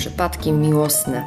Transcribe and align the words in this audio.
Przypadki 0.00 0.52
miłosne. 0.52 1.24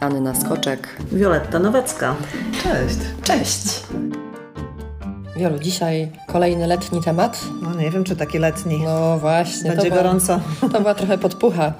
Anna 0.00 0.34
Skoczek. 0.34 0.96
Wioletta 1.12 1.58
Nowacka. 1.58 2.14
Cześć. 2.62 2.98
Cześć. 3.22 3.82
Wiolu, 5.36 5.58
dzisiaj 5.58 6.12
kolejny 6.26 6.66
letni 6.66 7.02
temat. 7.02 7.44
No 7.62 7.74
nie 7.74 7.90
wiem, 7.90 8.04
czy 8.04 8.16
taki 8.16 8.38
letni. 8.38 8.78
No 8.84 9.18
właśnie. 9.18 9.70
Będzie 9.70 9.84
to 9.84 9.90
była, 9.90 10.02
gorąco. 10.02 10.40
To 10.72 10.80
była 10.80 10.94
trochę 10.94 11.18
podpucha, 11.18 11.72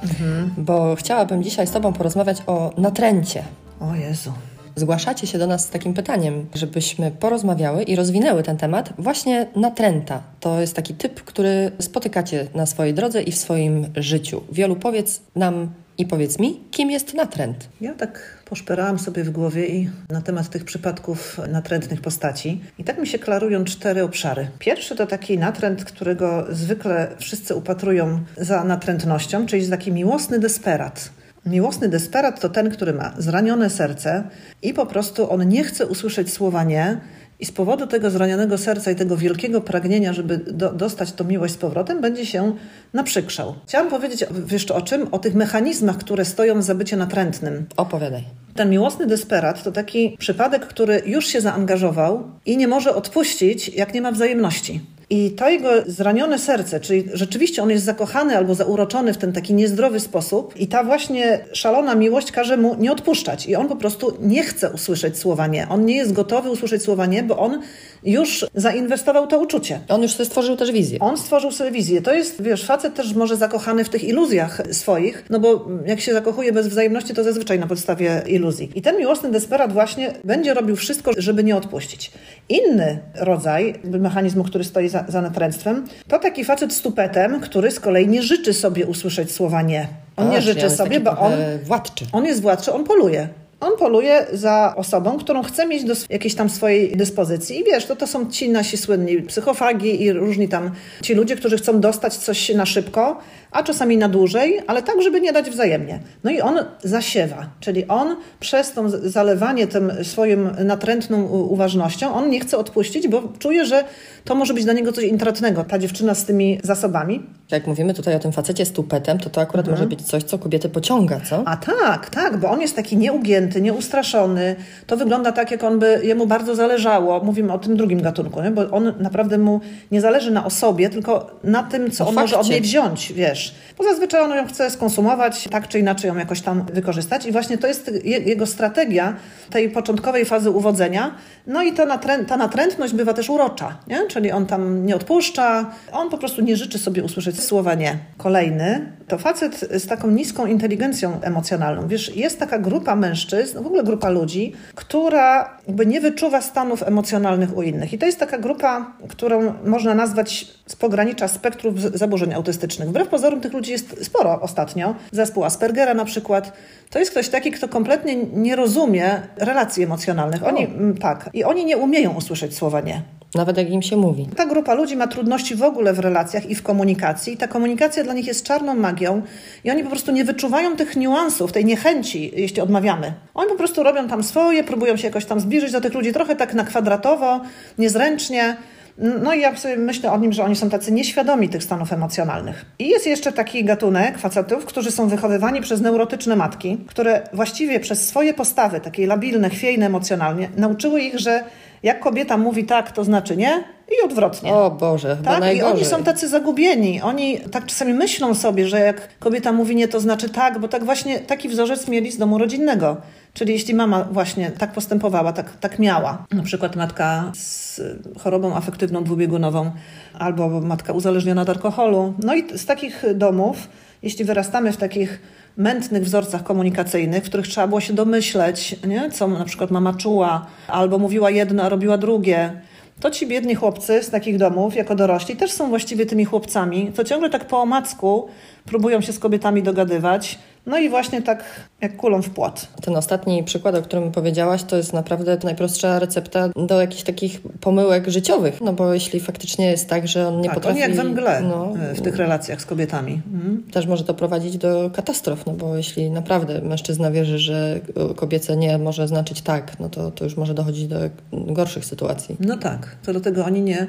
bo 0.56 0.96
chciałabym 0.96 1.42
dzisiaj 1.42 1.66
z 1.66 1.70
Tobą 1.70 1.92
porozmawiać 1.92 2.42
o 2.46 2.72
natręcie. 2.78 3.44
O 3.80 3.94
Jezu. 3.94 4.32
Zgłaszacie 4.76 5.26
się 5.26 5.38
do 5.38 5.46
nas 5.46 5.64
z 5.64 5.70
takim 5.70 5.94
pytaniem, 5.94 6.46
żebyśmy 6.54 7.10
porozmawiały 7.10 7.82
i 7.82 7.96
rozwinęły 7.96 8.42
ten 8.42 8.56
temat. 8.56 8.92
Właśnie 8.98 9.46
natręta 9.56 10.22
to 10.40 10.60
jest 10.60 10.76
taki 10.76 10.94
typ, 10.94 11.24
który 11.24 11.72
spotykacie 11.80 12.46
na 12.54 12.66
swojej 12.66 12.94
drodze 12.94 13.22
i 13.22 13.32
w 13.32 13.36
swoim 13.36 13.86
życiu. 13.96 14.42
Wielu, 14.52 14.76
powiedz 14.76 15.20
nam 15.36 15.68
i 15.98 16.06
powiedz 16.06 16.38
mi, 16.38 16.60
kim 16.70 16.90
jest 16.90 17.14
natręt? 17.14 17.68
Ja 17.80 17.94
tak 17.94 18.42
poszperałam 18.44 18.98
sobie 18.98 19.24
w 19.24 19.30
głowie 19.30 19.66
i 19.66 19.90
na 20.10 20.20
temat 20.20 20.48
tych 20.48 20.64
przypadków 20.64 21.40
natrętnych 21.48 22.00
postaci. 22.00 22.60
I 22.78 22.84
tak 22.84 22.98
mi 22.98 23.06
się 23.06 23.18
klarują 23.18 23.64
cztery 23.64 24.02
obszary. 24.02 24.48
Pierwszy 24.58 24.96
to 24.96 25.06
taki 25.06 25.38
natręt, 25.38 25.84
którego 25.84 26.46
zwykle 26.50 27.08
wszyscy 27.18 27.54
upatrują 27.54 28.20
za 28.36 28.64
natrętnością, 28.64 29.46
czyli 29.46 29.68
taki 29.68 29.92
miłosny 29.92 30.38
desperat. 30.38 31.10
Miłosny 31.46 31.88
desperat 31.88 32.40
to 32.40 32.48
ten, 32.48 32.70
który 32.70 32.92
ma 32.92 33.14
zranione 33.18 33.70
serce 33.70 34.24
i 34.62 34.74
po 34.74 34.86
prostu 34.86 35.30
on 35.30 35.48
nie 35.48 35.64
chce 35.64 35.86
usłyszeć 35.86 36.32
słowa 36.32 36.64
nie. 36.64 37.00
I 37.40 37.46
z 37.46 37.52
powodu 37.52 37.86
tego 37.86 38.10
zranionego 38.10 38.58
serca 38.58 38.90
i 38.90 38.94
tego 38.94 39.16
wielkiego 39.16 39.60
pragnienia, 39.60 40.12
żeby 40.12 40.38
do, 40.38 40.72
dostać 40.72 41.12
tą 41.12 41.24
miłość 41.24 41.54
z 41.54 41.56
powrotem, 41.56 42.00
będzie 42.00 42.26
się 42.26 42.56
naprzykrzał. 42.92 43.54
Chciałam 43.66 43.90
powiedzieć 43.90 44.24
jeszcze 44.50 44.74
o 44.74 44.82
czym? 44.82 45.08
O 45.12 45.18
tych 45.18 45.34
mechanizmach, 45.34 45.98
które 45.98 46.24
stoją 46.24 46.62
za 46.62 46.74
bycie 46.74 46.96
natrętnym. 46.96 47.66
Opowiadaj. 47.76 48.22
Ten 48.54 48.70
miłosny 48.70 49.06
desperat 49.06 49.62
to 49.62 49.72
taki 49.72 50.16
przypadek, 50.18 50.66
który 50.66 51.02
już 51.06 51.26
się 51.26 51.40
zaangażował 51.40 52.30
i 52.46 52.56
nie 52.56 52.68
może 52.68 52.94
odpuścić, 52.94 53.68
jak 53.68 53.94
nie 53.94 54.02
ma 54.02 54.12
wzajemności. 54.12 54.80
I 55.10 55.30
to 55.30 55.48
jego 55.50 55.68
zranione 55.86 56.38
serce, 56.38 56.80
czyli 56.80 57.04
rzeczywiście 57.12 57.62
on 57.62 57.70
jest 57.70 57.84
zakochany 57.84 58.36
albo 58.36 58.54
zauroczony 58.54 59.14
w 59.14 59.16
ten 59.16 59.32
taki 59.32 59.54
niezdrowy 59.54 60.00
sposób, 60.00 60.56
i 60.56 60.66
ta 60.66 60.84
właśnie 60.84 61.38
szalona 61.52 61.94
miłość 61.94 62.32
każe 62.32 62.56
mu 62.56 62.76
nie 62.78 62.92
odpuszczać. 62.92 63.46
I 63.46 63.56
on 63.56 63.68
po 63.68 63.76
prostu 63.76 64.16
nie 64.20 64.42
chce 64.42 64.70
usłyszeć 64.70 65.18
słowa 65.18 65.46
nie. 65.46 65.68
On 65.68 65.84
nie 65.84 65.96
jest 65.96 66.12
gotowy 66.12 66.50
usłyszeć 66.50 66.82
słowa 66.82 67.06
nie, 67.06 67.22
bo 67.22 67.38
on 67.38 67.60
już 68.06 68.46
zainwestował 68.54 69.26
to 69.26 69.38
uczucie. 69.38 69.80
On 69.88 70.02
już 70.02 70.12
sobie 70.12 70.24
stworzył 70.24 70.56
też 70.56 70.72
wizję. 70.72 70.98
On 71.00 71.18
stworzył 71.18 71.52
sobie 71.52 71.70
wizję. 71.70 72.02
To 72.02 72.14
jest, 72.14 72.42
wiesz, 72.42 72.64
facet 72.64 72.94
też 72.94 73.14
może 73.14 73.36
zakochany 73.36 73.84
w 73.84 73.88
tych 73.88 74.04
iluzjach 74.04 74.62
swoich, 74.70 75.24
no 75.30 75.40
bo 75.40 75.68
jak 75.86 76.00
się 76.00 76.12
zakochuje 76.12 76.52
bez 76.52 76.68
wzajemności, 76.68 77.14
to 77.14 77.24
zazwyczaj 77.24 77.58
na 77.58 77.66
podstawie 77.66 78.22
iluzji. 78.26 78.70
I 78.74 78.82
ten 78.82 78.98
miłosny 78.98 79.30
desperat 79.30 79.72
właśnie 79.72 80.12
będzie 80.24 80.54
robił 80.54 80.76
wszystko, 80.76 81.12
żeby 81.16 81.44
nie 81.44 81.56
odpuścić. 81.56 82.10
Inny 82.48 82.98
rodzaj 83.14 83.74
mechanizmu, 83.84 84.44
który 84.44 84.64
stoi 84.64 84.88
za, 84.88 85.04
za 85.08 85.22
natręctwem, 85.22 85.84
to 86.08 86.18
taki 86.18 86.44
facet 86.44 86.72
z 86.72 86.80
tupetem, 86.80 87.40
który 87.40 87.70
z 87.70 87.80
kolei 87.80 88.08
nie 88.08 88.22
życzy 88.22 88.54
sobie 88.54 88.86
usłyszeć 88.86 89.32
słowa 89.32 89.62
nie. 89.62 89.88
On 90.16 90.30
nie 90.30 90.42
życzy 90.42 90.70
sobie, 90.70 91.00
bo 91.00 91.10
on, 91.18 91.32
władczy. 91.64 92.04
on 92.12 92.24
jest 92.24 92.42
władczy, 92.42 92.72
on 92.72 92.84
poluje. 92.84 93.28
On 93.60 93.76
poluje 93.78 94.26
za 94.32 94.74
osobą, 94.76 95.18
którą 95.18 95.42
chce 95.42 95.66
mieć 95.66 95.84
do 95.84 95.94
jakiejś 96.10 96.34
tam 96.34 96.50
swojej 96.50 96.96
dyspozycji. 96.96 97.60
I 97.60 97.64
wiesz, 97.64 97.86
to, 97.86 97.96
to 97.96 98.06
są 98.06 98.30
ci 98.30 98.48
nasi 98.48 98.76
słynni 98.76 99.22
psychofagi 99.22 100.02
i 100.02 100.12
różni 100.12 100.48
tam 100.48 100.70
ci 101.02 101.14
ludzie, 101.14 101.36
którzy 101.36 101.56
chcą 101.56 101.80
dostać 101.80 102.16
coś 102.16 102.48
na 102.54 102.66
szybko, 102.66 103.18
a 103.50 103.62
czasami 103.62 103.96
na 103.96 104.08
dłużej, 104.08 104.60
ale 104.66 104.82
tak, 104.82 105.02
żeby 105.02 105.20
nie 105.20 105.32
dać 105.32 105.50
wzajemnie. 105.50 106.00
No 106.24 106.30
i 106.30 106.40
on 106.40 106.58
zasiewa, 106.84 107.46
czyli 107.60 107.88
on 107.88 108.16
przez 108.40 108.72
to 108.72 108.88
zalewanie 108.88 109.66
tym 109.66 109.92
swoim 110.02 110.50
natrętną 110.64 111.22
uważnością, 111.28 112.14
on 112.14 112.30
nie 112.30 112.40
chce 112.40 112.58
odpuścić, 112.58 113.08
bo 113.08 113.22
czuje, 113.38 113.66
że 113.66 113.84
to 114.24 114.34
może 114.34 114.54
być 114.54 114.64
dla 114.64 114.72
niego 114.72 114.92
coś 114.92 115.04
intratnego, 115.04 115.64
ta 115.64 115.78
dziewczyna 115.78 116.14
z 116.14 116.24
tymi 116.24 116.58
zasobami. 116.62 117.22
Jak 117.50 117.66
mówimy 117.66 117.94
tutaj 117.94 118.14
o 118.14 118.18
tym 118.18 118.32
facecie 118.32 118.66
z 118.66 118.72
tupetem, 118.72 119.18
to 119.18 119.30
to 119.30 119.40
akurat 119.40 119.68
może 119.68 119.86
być 119.86 120.02
coś, 120.02 120.22
co 120.22 120.38
kobiety 120.38 120.68
pociąga, 120.68 121.20
co? 121.20 121.42
A 121.46 121.56
tak, 121.56 122.10
tak, 122.10 122.36
bo 122.36 122.50
on 122.50 122.60
jest 122.60 122.76
taki 122.76 122.96
nieugięty, 122.96 123.45
nieustraszony. 123.54 124.56
To 124.86 124.96
wygląda 124.96 125.32
tak, 125.32 125.50
jak 125.50 125.64
on 125.64 125.78
by 125.78 126.00
jemu 126.02 126.26
bardzo 126.26 126.54
zależało. 126.54 127.20
Mówimy 127.24 127.52
o 127.52 127.58
tym 127.58 127.76
drugim 127.76 128.02
gatunku, 128.02 128.42
nie? 128.42 128.50
bo 128.50 128.70
on 128.70 128.92
naprawdę 128.98 129.38
mu 129.38 129.60
nie 129.90 130.00
zależy 130.00 130.30
na 130.30 130.44
osobie, 130.44 130.90
tylko 130.90 131.30
na 131.44 131.62
tym, 131.62 131.90
co 131.90 132.08
on 132.08 132.14
może 132.14 132.36
od 132.36 132.40
fakcie. 132.42 132.52
niej 132.52 132.60
wziąć, 132.62 133.12
wiesz. 133.12 133.54
Bo 133.78 133.84
zazwyczaj 133.84 134.20
on 134.22 134.30
ją 134.30 134.46
chce 134.46 134.70
skonsumować, 134.70 135.48
tak 135.50 135.68
czy 135.68 135.78
inaczej 135.78 136.08
ją 136.08 136.16
jakoś 136.16 136.40
tam 136.40 136.64
wykorzystać. 136.72 137.26
I 137.26 137.32
właśnie 137.32 137.58
to 137.58 137.66
jest 137.66 137.90
je- 138.04 138.18
jego 138.18 138.46
strategia 138.46 139.16
tej 139.50 139.70
początkowej 139.70 140.24
fazy 140.24 140.50
uwodzenia. 140.50 141.14
No 141.46 141.62
i 141.62 141.72
ta, 141.72 141.86
natrę- 141.86 142.24
ta 142.24 142.36
natrętność 142.36 142.94
bywa 142.94 143.12
też 143.14 143.30
urocza, 143.30 143.76
nie? 143.88 144.06
czyli 144.08 144.32
on 144.32 144.46
tam 144.46 144.86
nie 144.86 144.96
odpuszcza, 144.96 145.70
on 145.92 146.10
po 146.10 146.18
prostu 146.18 146.42
nie 146.42 146.56
życzy 146.56 146.78
sobie 146.78 147.04
usłyszeć 147.04 147.40
słowa 147.42 147.74
nie. 147.74 147.98
Kolejny 148.18 148.92
to 149.08 149.18
facet 149.18 149.60
z 149.70 149.86
taką 149.86 150.10
niską 150.10 150.46
inteligencją 150.46 151.20
emocjonalną. 151.22 151.88
Wiesz, 151.88 152.16
jest 152.16 152.38
taka 152.40 152.58
grupa 152.58 152.96
mężczyzn, 152.96 153.35
w 153.44 153.66
ogóle 153.66 153.84
grupa 153.84 154.08
ludzi, 154.08 154.52
która 154.74 155.58
jakby 155.66 155.86
nie 155.86 156.00
wyczuwa 156.00 156.40
stanów 156.40 156.82
emocjonalnych 156.82 157.56
u 157.56 157.62
innych. 157.62 157.92
I 157.92 157.98
to 157.98 158.06
jest 158.06 158.18
taka 158.18 158.38
grupa, 158.38 158.92
którą 159.08 159.54
można 159.64 159.94
nazwać 159.94 160.46
z 160.66 160.76
pogranicza 160.76 161.28
spektrów 161.28 161.80
zaburzeń 161.80 162.34
autystycznych. 162.34 162.88
Wbrew 162.88 163.08
pozorom 163.08 163.40
tych 163.40 163.52
ludzi 163.52 163.72
jest 163.72 164.04
sporo 164.04 164.40
ostatnio. 164.40 164.94
Zespół 165.12 165.44
Aspergera 165.44 165.94
na 165.94 166.04
przykład. 166.04 166.52
To 166.90 166.98
jest 166.98 167.10
ktoś 167.10 167.28
taki, 167.28 167.50
kto 167.50 167.68
kompletnie 167.68 168.16
nie 168.16 168.56
rozumie 168.56 169.22
relacji 169.36 169.84
emocjonalnych. 169.84 170.44
Oni, 170.44 170.68
tak, 171.00 171.30
i 171.32 171.44
oni 171.44 171.64
nie 171.64 171.76
umieją 171.76 172.14
usłyszeć 172.14 172.56
słowa 172.56 172.80
nie. 172.80 173.02
Nawet 173.34 173.56
jak 173.56 173.70
im 173.70 173.82
się 173.82 173.96
mówi. 173.96 174.28
Ta 174.36 174.46
grupa 174.46 174.74
ludzi 174.74 174.96
ma 174.96 175.06
trudności 175.06 175.54
w 175.54 175.62
ogóle 175.62 175.92
w 175.92 175.98
relacjach 175.98 176.50
i 176.50 176.54
w 176.54 176.62
komunikacji. 176.62 177.32
I 177.32 177.36
ta 177.36 177.48
komunikacja 177.48 178.04
dla 178.04 178.14
nich 178.14 178.26
jest 178.26 178.46
czarną 178.46 178.74
magią 178.74 179.22
i 179.64 179.70
oni 179.70 179.82
po 179.84 179.90
prostu 179.90 180.12
nie 180.12 180.24
wyczuwają 180.24 180.76
tych 180.76 180.96
niuansów, 180.96 181.52
tej 181.52 181.64
niechęci, 181.64 182.32
jeśli 182.36 182.62
odmawiamy. 182.62 183.12
Oni 183.34 183.50
po 183.50 183.56
prostu 183.56 183.82
robią 183.82 184.08
tam 184.08 184.22
swoje, 184.22 184.64
próbują 184.64 184.96
się 184.96 185.06
jakoś 185.06 185.24
tam 185.24 185.40
zbliżyć 185.40 185.72
do 185.72 185.80
tych 185.80 185.94
ludzi 185.94 186.12
trochę 186.12 186.36
tak 186.36 186.54
na 186.54 186.64
kwadratowo, 186.64 187.40
niezręcznie. 187.78 188.56
No 188.98 189.34
i 189.34 189.40
ja 189.40 189.56
sobie 189.56 189.76
myślę 189.76 190.12
o 190.12 190.18
nim, 190.18 190.32
że 190.32 190.44
oni 190.44 190.56
są 190.56 190.70
tacy 190.70 190.92
nieświadomi 190.92 191.48
tych 191.48 191.64
stanów 191.64 191.92
emocjonalnych. 191.92 192.64
I 192.78 192.88
jest 192.88 193.06
jeszcze 193.06 193.32
taki 193.32 193.64
gatunek 193.64 194.18
facetów, 194.18 194.64
którzy 194.64 194.90
są 194.90 195.08
wychowywani 195.08 195.60
przez 195.60 195.80
neurotyczne 195.80 196.36
matki, 196.36 196.78
które 196.86 197.22
właściwie 197.32 197.80
przez 197.80 198.08
swoje 198.08 198.34
postawy, 198.34 198.80
takie 198.80 199.06
labilne, 199.06 199.50
chwiejne 199.50 199.86
emocjonalnie, 199.86 200.48
nauczyły 200.56 201.00
ich, 201.00 201.18
że 201.18 201.44
jak 201.86 202.00
kobieta 202.00 202.36
mówi 202.36 202.64
tak, 202.64 202.92
to 202.92 203.04
znaczy 203.04 203.36
nie 203.36 203.64
i 203.88 204.04
odwrotnie. 204.04 204.54
O 204.54 204.70
Boże, 204.70 205.16
chyba 205.16 205.40
Tak, 205.40 205.56
i 205.56 205.62
oni 205.62 205.84
są 205.84 206.04
tacy 206.04 206.28
zagubieni. 206.28 207.02
Oni 207.02 207.40
tak 207.52 207.66
czasami 207.66 207.94
myślą 207.94 208.34
sobie, 208.34 208.68
że 208.68 208.80
jak 208.80 209.18
kobieta 209.18 209.52
mówi 209.52 209.76
nie, 209.76 209.88
to 209.88 210.00
znaczy 210.00 210.28
tak, 210.28 210.58
bo 210.58 210.68
tak 210.68 210.84
właśnie 210.84 211.20
taki 211.20 211.48
wzorzec 211.48 211.88
mieli 211.88 212.12
z 212.12 212.18
domu 212.18 212.38
rodzinnego. 212.38 212.96
Czyli 213.36 213.52
jeśli 213.52 213.74
mama 213.74 214.04
właśnie 214.04 214.50
tak 214.50 214.72
postępowała, 214.72 215.32
tak, 215.32 215.56
tak 215.56 215.78
miała, 215.78 216.26
na 216.32 216.42
przykład 216.42 216.76
matka 216.76 217.32
z 217.34 217.80
chorobą 218.18 218.56
afektywną 218.56 219.04
dwubiegunową 219.04 219.70
albo 220.18 220.60
matka 220.60 220.92
uzależniona 220.92 221.42
od 221.42 221.48
alkoholu. 221.48 222.14
No 222.22 222.34
i 222.34 222.58
z 222.58 222.66
takich 222.66 223.04
domów, 223.14 223.68
jeśli 224.02 224.24
wyrastamy 224.24 224.72
w 224.72 224.76
takich 224.76 225.22
mętnych 225.56 226.02
wzorcach 226.02 226.42
komunikacyjnych, 226.42 227.24
w 227.24 227.28
których 227.28 227.48
trzeba 227.48 227.66
było 227.66 227.80
się 227.80 227.94
domyśleć, 227.94 228.76
nie? 228.86 229.10
co 229.10 229.28
na 229.28 229.44
przykład 229.44 229.70
mama 229.70 229.94
czuła, 229.94 230.46
albo 230.68 230.98
mówiła 230.98 231.30
jedno, 231.30 231.62
a 231.62 231.68
robiła 231.68 231.98
drugie, 231.98 232.60
to 233.00 233.10
ci 233.10 233.26
biedni 233.26 233.54
chłopcy 233.54 234.02
z 234.02 234.10
takich 234.10 234.38
domów, 234.38 234.76
jako 234.76 234.94
dorośli, 234.94 235.36
też 235.36 235.52
są 235.52 235.68
właściwie 235.68 236.06
tymi 236.06 236.24
chłopcami, 236.24 236.92
co 236.92 237.04
ciągle 237.04 237.30
tak 237.30 237.44
po 237.44 237.60
omacku 237.60 238.28
próbują 238.64 239.00
się 239.00 239.12
z 239.12 239.18
kobietami 239.18 239.62
dogadywać. 239.62 240.38
No 240.66 240.78
i 240.78 240.88
właśnie 240.88 241.22
tak 241.22 241.44
jak 241.80 241.96
kulą 241.96 242.22
w 242.22 242.30
płot. 242.30 242.68
Ten 242.82 242.96
ostatni 242.96 243.44
przykład, 243.44 243.74
o 243.74 243.82
którym 243.82 244.12
powiedziałaś, 244.12 244.62
to 244.62 244.76
jest 244.76 244.92
naprawdę 244.92 245.38
najprostsza 245.44 245.98
recepta 245.98 246.48
do 246.48 246.80
jakichś 246.80 247.02
takich 247.02 247.40
pomyłek 247.60 248.08
życiowych. 248.08 248.60
No 248.60 248.72
bo 248.72 248.94
jeśli 248.94 249.20
faktycznie 249.20 249.70
jest 249.70 249.88
tak, 249.88 250.08
że 250.08 250.28
on 250.28 250.40
nie 250.40 250.48
tak, 250.48 250.54
potrafi... 250.54 250.82
oni 250.82 250.88
jak 250.88 250.96
we 250.96 251.04
mgle 251.04 251.40
no, 251.40 251.74
e, 251.90 251.94
w 251.94 252.02
tych 252.02 252.16
relacjach 252.16 252.62
z 252.62 252.66
kobietami. 252.66 253.22
Mhm. 253.34 253.62
Też 253.72 253.86
może 253.86 254.04
to 254.04 254.14
prowadzić 254.14 254.58
do 254.58 254.90
katastrof, 254.90 255.46
no 255.46 255.52
bo 255.52 255.76
jeśli 255.76 256.10
naprawdę 256.10 256.60
mężczyzna 256.60 257.10
wierzy, 257.10 257.38
że 257.38 257.80
kobiece 258.16 258.56
nie 258.56 258.78
może 258.78 259.08
znaczyć 259.08 259.42
tak, 259.42 259.80
no 259.80 259.88
to, 259.88 260.10
to 260.10 260.24
już 260.24 260.36
może 260.36 260.54
dochodzić 260.54 260.86
do 260.86 260.96
gorszych 261.32 261.84
sytuacji. 261.84 262.36
No 262.40 262.56
tak, 262.56 262.96
to 263.04 263.12
dlatego 263.12 263.44
oni 263.44 263.62
nie, 263.62 263.86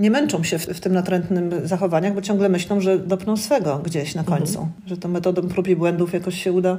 nie 0.00 0.10
męczą 0.10 0.42
się 0.44 0.58
w, 0.58 0.66
w 0.66 0.80
tym 0.80 0.92
natrętnym 0.92 1.50
zachowaniach, 1.64 2.14
bo 2.14 2.22
ciągle 2.22 2.48
myślą, 2.48 2.80
że 2.80 2.98
dopną 2.98 3.36
swego 3.36 3.78
gdzieś 3.78 4.14
na 4.14 4.24
końcu, 4.24 4.68
że 4.86 4.96
to 4.96 5.08
metodą 5.08 5.48
prób 5.48 5.68
i 5.68 5.76
błędów 5.76 6.12
jakoś 6.12 6.42
się 6.42 6.52
uda 6.52 6.78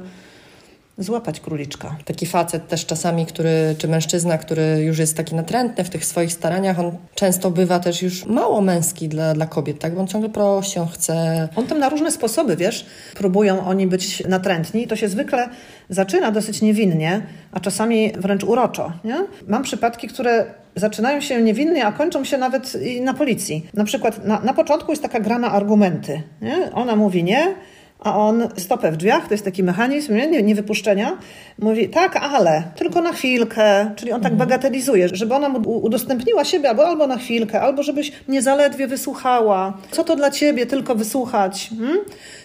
złapać 0.98 1.40
króliczka. 1.40 1.96
Taki 2.04 2.26
facet 2.26 2.68
też 2.68 2.86
czasami, 2.86 3.26
który, 3.26 3.74
czy 3.78 3.88
mężczyzna, 3.88 4.38
który 4.38 4.82
już 4.82 4.98
jest 4.98 5.16
taki 5.16 5.34
natrętny 5.34 5.84
w 5.84 5.90
tych 5.90 6.04
swoich 6.04 6.32
staraniach, 6.32 6.80
on 6.80 6.96
często 7.14 7.50
bywa 7.50 7.78
też 7.78 8.02
już 8.02 8.26
mało 8.26 8.60
męski 8.60 9.08
dla, 9.08 9.34
dla 9.34 9.46
kobiet, 9.46 9.78
tak? 9.78 9.94
Bo 9.94 10.00
on 10.00 10.06
ciągle 10.06 10.30
prosi, 10.30 10.78
on 10.78 10.88
chce... 10.88 11.48
On 11.56 11.66
tam 11.66 11.78
na 11.78 11.88
różne 11.88 12.10
sposoby, 12.10 12.56
wiesz, 12.56 12.86
próbują 13.14 13.66
oni 13.66 13.86
być 13.86 14.22
natrętni 14.28 14.82
i 14.82 14.86
to 14.86 14.96
się 14.96 15.08
zwykle 15.08 15.48
zaczyna 15.88 16.30
dosyć 16.30 16.62
niewinnie, 16.62 17.26
a 17.52 17.60
czasami 17.60 18.12
wręcz 18.18 18.44
uroczo, 18.44 18.92
nie? 19.04 19.16
Mam 19.48 19.62
przypadki, 19.62 20.08
które 20.08 20.44
zaczynają 20.76 21.20
się 21.20 21.42
niewinnie, 21.42 21.86
a 21.86 21.92
kończą 21.92 22.24
się 22.24 22.38
nawet 22.38 22.78
na 23.00 23.14
policji. 23.14 23.66
Na 23.74 23.84
przykład 23.84 24.24
na, 24.24 24.40
na 24.40 24.54
początku 24.54 24.92
jest 24.92 25.02
taka 25.02 25.20
gra 25.20 25.38
na 25.38 25.52
argumenty, 25.52 26.22
nie? 26.42 26.72
Ona 26.72 26.96
mówi 26.96 27.24
nie, 27.24 27.54
a 28.04 28.18
on 28.18 28.48
stopę 28.56 28.92
w 28.92 28.96
drzwiach, 28.96 29.28
to 29.28 29.34
jest 29.34 29.44
taki 29.44 29.62
mechanizm 29.62 30.14
nie, 30.14 30.42
nie 30.42 30.54
wypuszczenia, 30.54 31.18
mówi 31.58 31.88
tak, 31.88 32.16
ale 32.16 32.62
tylko 32.76 33.00
na 33.00 33.12
chwilkę, 33.12 33.90
czyli 33.96 34.12
on 34.12 34.20
tak 34.20 34.32
mhm. 34.32 34.48
bagatelizuje, 34.48 35.08
żeby 35.12 35.34
ona 35.34 35.48
mu 35.48 35.70
udostępniła 35.70 36.44
siebie 36.44 36.68
albo, 36.68 36.86
albo 36.86 37.06
na 37.06 37.16
chwilkę, 37.16 37.60
albo 37.60 37.82
żebyś 37.82 38.12
mnie 38.28 38.42
zaledwie 38.42 38.86
wysłuchała. 38.86 39.78
Co 39.90 40.04
to 40.04 40.16
dla 40.16 40.30
ciebie 40.30 40.66
tylko 40.66 40.94
wysłuchać? 40.94 41.70
Hmm? 41.78 41.98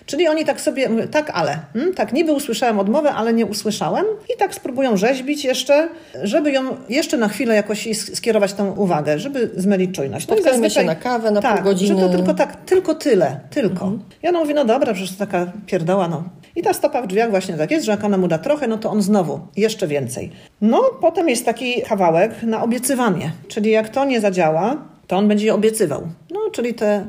Czyli 0.08 0.28
oni 0.28 0.46
tak 0.46 0.62
sobie 0.62 0.90
mówią, 0.90 1.08
tak, 1.08 1.32
ale, 1.34 1.60
hmm? 1.74 1.94
tak, 1.94 2.14
niby 2.14 2.32
usłyszałem 2.32 2.80
odmowę, 2.80 3.12
ale 3.14 3.34
nie 3.34 3.46
usłyszałem 3.46 4.06
i 4.36 4.38
tak 4.38 4.56
spróbują 4.56 4.98
rzeźbić 4.98 5.46
jeszcze, 5.46 5.90
żeby 6.24 6.52
ją 6.52 6.64
jeszcze 6.90 7.18
na 7.18 7.28
chwilę 7.28 7.56
jakoś 7.56 7.88
skierować 8.14 8.54
tą 8.54 8.72
uwagę, 8.72 9.20
żeby 9.20 9.50
zmylić 9.56 9.96
czujność. 9.96 10.28
No 10.28 10.36
Spotkajmy 10.36 10.70
się 10.70 10.84
na 10.84 10.96
kawę, 10.96 11.32
na 11.32 11.42
tak, 11.42 11.56
pół 11.56 11.64
godziny. 11.64 12.02
że 12.02 12.08
to 12.08 12.14
tylko 12.14 12.34
tak, 12.34 12.56
tylko 12.66 12.96
tyle, 12.96 13.40
tylko. 13.50 13.86
Mhm. 13.86 14.00
I 14.24 14.28
ona 14.28 14.40
mówi, 14.40 14.54
no 14.54 14.66
dobra, 14.66 14.94
przecież 14.94 15.12
to 15.12 15.20
taka 15.26 15.52
pierdoła, 15.66 16.08
no. 16.08 16.24
I 16.56 16.62
ta 16.62 16.74
stopa 16.74 17.02
w 17.02 17.08
drzwiach 17.08 17.30
właśnie 17.30 17.58
tak 17.58 17.72
jest, 17.72 17.86
że 17.86 17.92
jak 17.92 18.04
ona 18.04 18.18
mu 18.18 18.28
da 18.28 18.38
trochę, 18.38 18.68
no 18.68 18.78
to 18.78 18.92
on 18.92 19.02
znowu, 19.02 19.40
jeszcze 19.58 19.88
więcej. 19.88 20.32
No, 20.62 20.82
potem 21.02 21.30
jest 21.30 21.46
taki 21.46 21.82
kawałek 21.82 22.44
na 22.44 22.64
obiecywanie, 22.64 23.32
czyli 23.48 23.72
jak 23.72 23.90
to 23.90 24.06
nie 24.06 24.22
zadziała, 24.22 24.78
to 25.08 25.18
on 25.18 25.28
będzie 25.28 25.54
obiecywał. 25.54 26.08
No, 26.32 26.40
czyli 26.52 26.74
te 26.74 27.06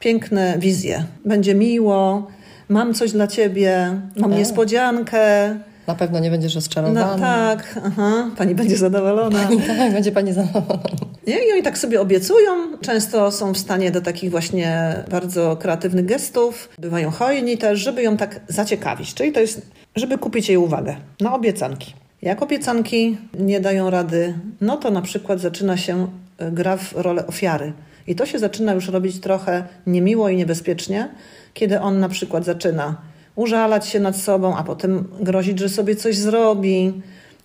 piękne 0.00 0.56
wizje. 0.58 1.04
Będzie 1.24 1.54
miło, 1.54 2.26
mam 2.70 2.94
coś 2.94 3.12
dla 3.12 3.26
ciebie, 3.26 4.00
mam 4.16 4.32
e. 4.32 4.36
niespodziankę. 4.36 5.56
Na 5.86 5.94
pewno 5.94 6.18
nie 6.18 6.30
będziesz 6.30 6.54
rozczarowany. 6.54 7.00
No, 7.00 7.18
tak, 7.18 7.80
aha, 7.84 8.30
pani 8.36 8.54
będzie 8.54 8.76
zadowolona. 8.76 9.38
Pani, 9.38 9.60
tak, 9.62 9.92
będzie 9.92 10.12
pani 10.12 10.32
zadowolona. 10.32 10.82
Nie? 11.26 11.48
I 11.48 11.52
oni 11.52 11.62
tak 11.62 11.78
sobie 11.78 12.00
obiecują. 12.00 12.50
Często 12.80 13.30
są 13.30 13.52
w 13.52 13.58
stanie 13.58 13.90
do 13.90 14.00
takich 14.00 14.30
właśnie 14.30 14.94
bardzo 15.10 15.56
kreatywnych 15.56 16.06
gestów. 16.06 16.68
Bywają 16.78 17.10
hojni 17.10 17.58
też, 17.58 17.80
żeby 17.80 18.02
ją 18.02 18.16
tak 18.16 18.40
zaciekawić. 18.48 19.14
Czyli 19.14 19.32
to 19.32 19.40
jest, 19.40 19.70
żeby 19.96 20.18
kupić 20.18 20.48
jej 20.48 20.58
uwagę 20.58 20.96
na 21.20 21.34
obiecanki. 21.34 21.94
Jak 22.22 22.42
obiecanki 22.42 23.18
nie 23.38 23.60
dają 23.60 23.90
rady, 23.90 24.34
no 24.60 24.76
to 24.76 24.90
na 24.90 25.02
przykład 25.02 25.40
zaczyna 25.40 25.76
się 25.76 26.06
e, 26.38 26.50
gra 26.50 26.76
w 26.76 26.92
rolę 26.92 27.26
ofiary. 27.26 27.72
I 28.06 28.14
to 28.14 28.26
się 28.26 28.38
zaczyna 28.38 28.72
już 28.72 28.88
robić 28.88 29.20
trochę 29.20 29.64
niemiło 29.86 30.28
i 30.28 30.36
niebezpiecznie, 30.36 31.08
kiedy 31.54 31.80
on 31.80 32.00
na 32.00 32.08
przykład 32.08 32.44
zaczyna 32.44 32.96
użalać 33.34 33.86
się 33.86 34.00
nad 34.00 34.16
sobą, 34.16 34.56
a 34.56 34.64
potem 34.64 35.08
grozić, 35.20 35.58
że 35.58 35.68
sobie 35.68 35.96
coś 35.96 36.16
zrobi, 36.16 36.92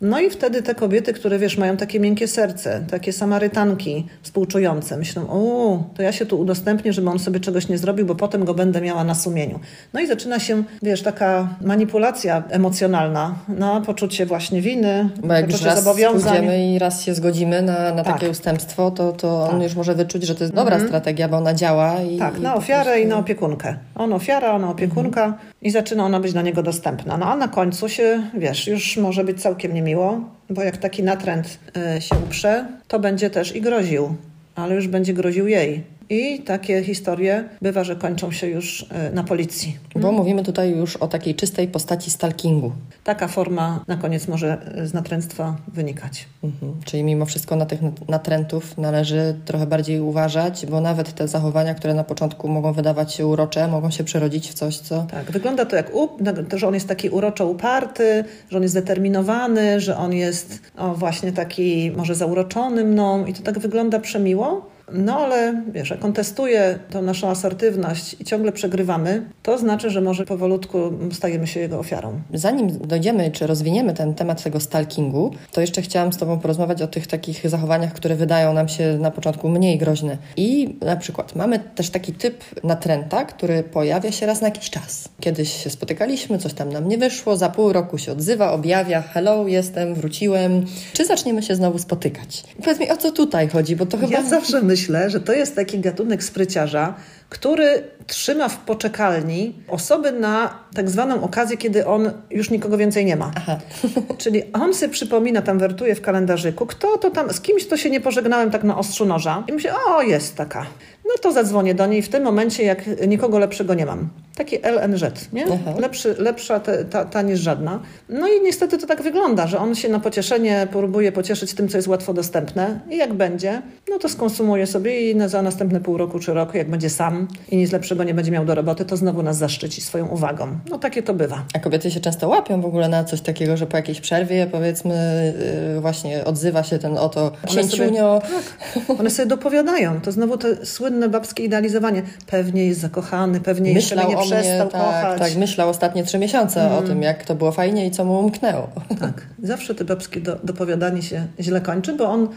no 0.01 0.19
i 0.19 0.29
wtedy 0.29 0.63
te 0.63 0.75
kobiety, 0.75 1.13
które 1.13 1.39
wiesz, 1.39 1.57
mają 1.57 1.77
takie 1.77 1.99
miękkie 1.99 2.27
serce, 2.27 2.85
takie 2.91 3.13
samarytanki 3.13 4.05
współczujące, 4.21 4.97
myślą, 4.97 5.27
o, 5.29 5.83
to 5.95 6.01
ja 6.01 6.11
się 6.11 6.25
tu 6.25 6.39
udostępnię, 6.39 6.93
żeby 6.93 7.09
on 7.09 7.19
sobie 7.19 7.39
czegoś 7.39 7.67
nie 7.67 7.77
zrobił, 7.77 8.05
bo 8.05 8.15
potem 8.15 8.45
go 8.45 8.53
będę 8.53 8.81
miała 8.81 9.03
na 9.03 9.15
sumieniu. 9.15 9.59
No 9.93 9.99
i 9.99 10.07
zaczyna 10.07 10.39
się, 10.39 10.63
wiesz, 10.81 11.01
taka 11.01 11.47
manipulacja 11.61 12.43
emocjonalna 12.49 13.35
na 13.47 13.81
poczucie 13.81 14.25
właśnie 14.25 14.61
winy, 14.61 15.09
bo 15.23 15.33
jak 15.33 15.45
poczucie 15.45 15.65
raz 15.65 15.83
zobowiązań. 15.83 16.45
i 16.59 16.79
raz 16.79 17.03
się 17.03 17.13
zgodzimy 17.13 17.61
na, 17.61 17.93
na 17.93 18.03
tak. 18.03 18.13
takie 18.13 18.29
ustępstwo, 18.29 18.91
to, 18.91 19.11
to 19.11 19.43
on 19.43 19.51
tak. 19.51 19.63
już 19.63 19.75
może 19.75 19.95
wyczuć, 19.95 20.23
że 20.23 20.35
to 20.35 20.43
jest 20.43 20.53
dobra 20.53 20.75
mhm. 20.75 20.89
strategia, 20.89 21.27
bo 21.27 21.37
ona 21.37 21.53
działa. 21.53 22.01
I, 22.01 22.17
tak, 22.17 22.39
na 22.39 22.55
ofiarę 22.55 22.91
prostu... 22.91 23.03
i 23.03 23.07
na 23.07 23.17
opiekunkę. 23.17 23.75
On 23.95 24.13
ofiara, 24.13 24.51
ona 24.51 24.69
opiekunka 24.69 25.25
mhm. 25.25 25.41
i 25.61 25.71
zaczyna 25.71 26.05
ona 26.05 26.19
być 26.19 26.33
dla 26.33 26.41
niego 26.41 26.63
dostępna. 26.63 27.17
No 27.17 27.25
a 27.25 27.35
na 27.35 27.47
końcu 27.47 27.89
się, 27.89 28.23
wiesz, 28.33 28.67
już 28.67 28.97
może 28.97 29.23
być 29.23 29.41
całkiem 29.41 29.73
niemiło 29.85 30.11
miło, 30.11 30.29
bo 30.49 30.63
jak 30.63 30.77
taki 30.77 31.03
natręt 31.03 31.59
e, 31.77 32.01
się 32.01 32.15
uprze, 32.15 32.65
to 32.87 32.99
będzie 32.99 33.29
też 33.29 33.55
i 33.55 33.61
groził, 33.61 34.15
ale 34.55 34.75
już 34.75 34.87
będzie 34.87 35.13
groził 35.13 35.47
jej. 35.47 35.83
I 36.09 36.39
takie 36.39 36.83
historie 36.83 37.49
bywa, 37.61 37.83
że 37.83 37.95
kończą 37.95 38.31
się 38.31 38.47
już 38.47 38.85
e, 38.89 39.11
na 39.11 39.23
policji. 39.23 39.77
Bo 39.95 40.11
mówimy 40.11 40.43
tutaj 40.43 40.77
już 40.77 40.97
o 40.97 41.07
takiej 41.07 41.35
czystej 41.35 41.67
postaci 41.67 42.11
stalkingu. 42.11 42.71
Taka 43.03 43.27
forma 43.27 43.83
na 43.87 43.97
koniec 43.97 44.27
może 44.27 44.57
z 44.83 44.93
natręctwa 44.93 45.55
wynikać. 45.67 46.25
Mhm. 46.43 46.73
Czyli 46.85 47.03
mimo 47.03 47.25
wszystko 47.25 47.55
na 47.55 47.65
tych 47.65 47.79
natrętów 48.09 48.77
należy 48.77 49.35
trochę 49.45 49.67
bardziej 49.67 50.01
uważać, 50.01 50.65
bo 50.65 50.81
nawet 50.81 51.13
te 51.13 51.27
zachowania, 51.27 51.73
które 51.73 51.93
na 51.93 52.03
początku 52.03 52.47
mogą 52.47 52.73
wydawać 52.73 53.13
się 53.13 53.27
urocze, 53.27 53.67
mogą 53.67 53.91
się 53.91 54.03
przerodzić 54.03 54.49
w 54.49 54.53
coś, 54.53 54.77
co... 54.77 55.07
Tak, 55.11 55.31
wygląda 55.31 55.65
to 55.65 55.75
jak, 55.75 55.95
up, 55.95 56.23
że 56.55 56.67
on 56.67 56.73
jest 56.73 56.87
taki 56.87 57.09
uroczo 57.09 57.47
uparty, 57.47 58.23
że 58.49 58.57
on 58.57 58.63
jest 58.63 58.73
zdeterminowany, 58.73 59.79
że 59.79 59.97
on 59.97 60.13
jest 60.13 60.59
o, 60.77 60.93
właśnie 60.95 61.31
taki 61.31 61.91
może 61.91 62.15
zauroczony 62.15 62.83
mną 62.83 63.25
i 63.25 63.33
to 63.33 63.43
tak 63.43 63.59
wygląda 63.59 63.99
przemiło, 63.99 64.74
no 64.91 65.17
ale 65.19 65.63
wiesz, 65.71 65.89
jak 65.89 66.05
on 66.05 66.13
testuje 66.13 66.79
tą 66.89 67.01
naszą 67.01 67.29
asertywność 67.29 68.15
i 68.19 68.25
ciągle 68.25 68.51
przegrywamy, 68.51 69.25
to 69.43 69.57
znaczy, 69.57 69.89
że 69.89 70.01
może 70.01 70.25
powolutku 70.25 70.77
stajemy 71.11 71.47
się 71.47 71.59
jego 71.59 71.79
ofiarą. 71.79 72.21
Zanim 72.33 72.79
dojdziemy, 72.79 73.31
czy 73.31 73.47
rozwiniemy 73.47 73.93
ten 73.93 74.13
temat 74.13 74.43
tego 74.43 74.59
stalkingu, 74.59 75.31
to 75.51 75.61
jeszcze 75.61 75.81
chciałam 75.81 76.13
z 76.13 76.17
Tobą 76.17 76.39
porozmawiać 76.39 76.81
o 76.81 76.87
tych 76.87 77.07
takich 77.07 77.49
zachowaniach, 77.49 77.93
które 77.93 78.15
wydają 78.15 78.53
nam 78.53 78.67
się 78.67 78.97
na 78.99 79.11
początku 79.11 79.49
mniej 79.49 79.77
groźne. 79.77 80.17
I 80.37 80.77
na 80.81 80.95
przykład 80.95 81.35
mamy 81.35 81.59
też 81.59 81.89
taki 81.89 82.13
typ 82.13 82.43
natręta, 82.63 83.25
który 83.25 83.63
pojawia 83.63 84.11
się 84.11 84.25
raz 84.25 84.41
na 84.41 84.47
jakiś 84.47 84.69
czas. 84.69 85.09
Kiedyś 85.19 85.63
się 85.63 85.69
spotykaliśmy, 85.69 86.37
coś 86.37 86.53
tam 86.53 86.69
nam 86.69 86.87
nie 86.87 86.97
wyszło, 86.97 87.37
za 87.37 87.49
pół 87.49 87.73
roku 87.73 87.97
się 87.97 88.11
odzywa, 88.11 88.51
objawia, 88.51 89.01
hello, 89.01 89.47
jestem, 89.47 89.95
wróciłem. 89.95 90.65
Czy 90.93 91.05
zaczniemy 91.05 91.43
się 91.43 91.55
znowu 91.55 91.79
spotykać? 91.79 92.43
I 92.59 92.61
powiedz 92.61 92.79
mi, 92.79 92.91
o 92.91 92.97
co 92.97 93.11
tutaj 93.11 93.49
chodzi, 93.49 93.75
bo 93.75 93.85
to 93.85 93.97
chyba... 93.97 94.13
Ja 94.13 94.23
zawsze 94.23 94.61
myślę, 94.61 94.74
myślę, 94.75 95.09
że 95.09 95.19
to 95.19 95.33
jest 95.33 95.55
taki 95.55 95.79
gatunek 95.79 96.23
spryciarza, 96.23 96.93
który 97.29 97.83
trzyma 98.07 98.49
w 98.49 98.57
poczekalni 98.57 99.53
osoby 99.67 100.11
na 100.11 100.59
tak 100.73 100.89
zwaną 100.89 101.23
okazję, 101.23 101.57
kiedy 101.57 101.85
on 101.85 102.11
już 102.29 102.49
nikogo 102.49 102.77
więcej 102.77 103.05
nie 103.05 103.15
ma. 103.15 103.31
Aha. 103.35 103.57
Czyli 104.21 104.43
on 104.53 104.73
sobie 104.73 104.93
przypomina, 104.93 105.41
tam 105.41 105.59
wertuje 105.59 105.95
w 105.95 106.01
kalendarzyku, 106.01 106.65
kto 106.65 106.97
to 106.97 107.09
tam, 107.09 107.33
z 107.33 107.41
kimś 107.41 107.67
to 107.67 107.77
się 107.77 107.89
nie 107.89 108.01
pożegnałem 108.01 108.51
tak 108.51 108.63
na 108.63 108.77
ostrzu 108.77 109.05
noża. 109.05 109.43
I 109.47 109.53
myślę, 109.53 109.71
o, 109.87 110.01
jest 110.01 110.35
taka. 110.35 110.65
No 111.05 111.13
to 111.21 111.31
zadzwonię 111.31 111.75
do 111.75 111.85
niej 111.85 112.01
w 112.01 112.09
tym 112.09 112.23
momencie, 112.23 112.63
jak 112.63 113.07
nikogo 113.07 113.39
lepszego 113.39 113.73
nie 113.73 113.85
mam. 113.85 114.09
Taki 114.35 114.57
LNZ, 114.61 115.03
nie? 115.33 115.45
Lepszy, 115.79 116.15
lepsza 116.17 116.59
te, 116.59 116.85
ta, 116.85 117.05
ta 117.05 117.21
niż 117.21 117.39
żadna. 117.39 117.79
No 118.09 118.27
i 118.27 118.41
niestety 118.41 118.77
to 118.77 118.87
tak 118.87 119.01
wygląda, 119.01 119.47
że 119.47 119.59
on 119.59 119.75
się 119.75 119.89
na 119.89 119.99
pocieszenie 119.99 120.67
próbuje 120.71 121.11
pocieszyć 121.11 121.53
tym, 121.53 121.69
co 121.69 121.77
jest 121.77 121.87
łatwo 121.87 122.13
dostępne 122.13 122.79
i 122.89 122.97
jak 122.97 123.13
będzie, 123.13 123.61
no 123.89 123.99
to 123.99 124.09
skonsumuje 124.09 124.67
sobie 124.67 125.11
i 125.11 125.29
za 125.29 125.41
następne 125.41 125.79
pół 125.79 125.97
roku 125.97 126.19
czy 126.19 126.33
rok, 126.33 126.53
jak 126.53 126.69
będzie 126.69 126.89
sam 126.89 127.27
i 127.49 127.57
nic 127.57 127.71
lepszego 127.71 128.03
nie 128.03 128.13
będzie 128.13 128.31
miał 128.31 128.45
do 128.45 128.55
roboty, 128.55 128.85
to 128.85 128.97
znowu 128.97 129.23
nas 129.23 129.37
zaszczyci 129.37 129.81
swoją 129.81 130.07
uwagą. 130.07 130.47
No 130.69 130.79
takie 130.79 131.03
to 131.03 131.13
bywa. 131.13 131.45
A 131.53 131.59
kobiety 131.59 131.91
się 131.91 131.99
często 131.99 132.27
łapią 132.27 132.61
w 132.61 132.65
ogóle 132.65 132.89
na 132.89 133.03
coś 133.03 133.21
takiego, 133.21 133.57
że 133.57 133.67
po 133.67 133.77
jakiejś 133.77 134.01
przerwie 134.01 134.47
powiedzmy 134.51 135.33
yy, 135.73 135.81
właśnie 135.81 136.25
odzywa 136.25 136.63
się 136.63 136.79
ten 136.79 136.97
oto 136.97 137.31
księciunio. 137.47 138.11
One 138.13 138.21
sobie, 138.21 138.85
tak, 138.87 138.99
one 138.99 139.09
sobie 139.09 139.25
dopowiadają. 139.25 140.01
To 140.01 140.11
znowu 140.11 140.37
to 140.37 140.47
słynne 140.63 140.94
babskie 141.09 141.43
idealizowanie. 141.43 142.01
Pewnie 142.27 142.65
jest 142.65 142.79
zakochany, 142.79 143.39
pewnie 143.39 143.73
myślał 143.73 144.11
jeszcze 144.11 144.17
nie 144.17 144.25
przestał 144.25 144.65
mnie, 144.65 144.71
tak, 144.71 144.81
kochać. 144.81 145.19
Tak, 145.19 145.35
myślał 145.35 145.69
ostatnie 145.69 146.03
trzy 146.03 146.17
miesiące 146.17 146.61
mm. 146.61 146.77
o 146.77 146.81
tym, 146.81 147.01
jak 147.01 147.25
to 147.25 147.35
było 147.35 147.51
fajnie 147.51 147.87
i 147.87 147.91
co 147.91 148.05
mu 148.05 148.19
umknęło. 148.19 148.69
Tak. 148.99 149.21
Zawsze 149.43 149.75
te 149.75 149.85
babskie 149.85 150.19
do, 150.19 150.37
dopowiadanie 150.43 151.01
się 151.01 151.27
źle 151.39 151.61
kończy, 151.61 151.93
bo 151.93 152.05
on 152.05 152.27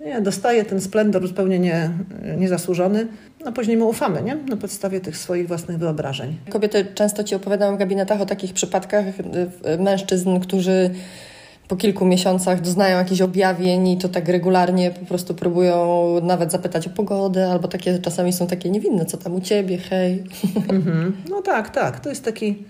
nie, 0.00 0.20
dostaje 0.20 0.64
ten 0.64 0.80
splendor 0.80 1.28
zupełnie 1.28 1.58
nie, 1.58 1.90
niezasłużony, 2.36 3.06
no 3.44 3.52
później 3.52 3.76
mu 3.76 3.88
ufamy, 3.88 4.22
nie? 4.22 4.34
Na 4.34 4.56
podstawie 4.56 5.00
tych 5.00 5.16
swoich 5.16 5.48
własnych 5.48 5.78
wyobrażeń. 5.78 6.36
Kobiety 6.50 6.86
często 6.94 7.24
Ci 7.24 7.34
opowiadają 7.34 7.74
w 7.74 7.78
gabinetach 7.78 8.20
o 8.20 8.26
takich 8.26 8.52
przypadkach 8.52 9.04
mężczyzn, 9.78 10.40
którzy 10.40 10.90
po 11.72 11.76
kilku 11.76 12.04
miesiącach 12.04 12.60
doznają 12.60 12.98
jakichś 12.98 13.20
objawień 13.20 13.88
i 13.88 13.98
to 13.98 14.08
tak 14.08 14.28
regularnie 14.28 14.90
po 14.90 15.06
prostu 15.06 15.34
próbują 15.34 16.06
nawet 16.22 16.52
zapytać 16.52 16.86
o 16.86 16.90
pogodę, 16.90 17.52
albo 17.52 17.68
takie 17.68 17.98
czasami 17.98 18.32
są 18.32 18.46
takie 18.46 18.70
niewinne, 18.70 19.06
co 19.06 19.16
tam 19.16 19.34
u 19.34 19.40
Ciebie, 19.40 19.78
hej. 19.78 20.24
Mm 20.68 20.82
-hmm. 20.82 21.12
No 21.30 21.42
tak, 21.42 21.70
tak. 21.70 22.00
To 22.00 22.08
jest 22.08 22.24
taki 22.24 22.64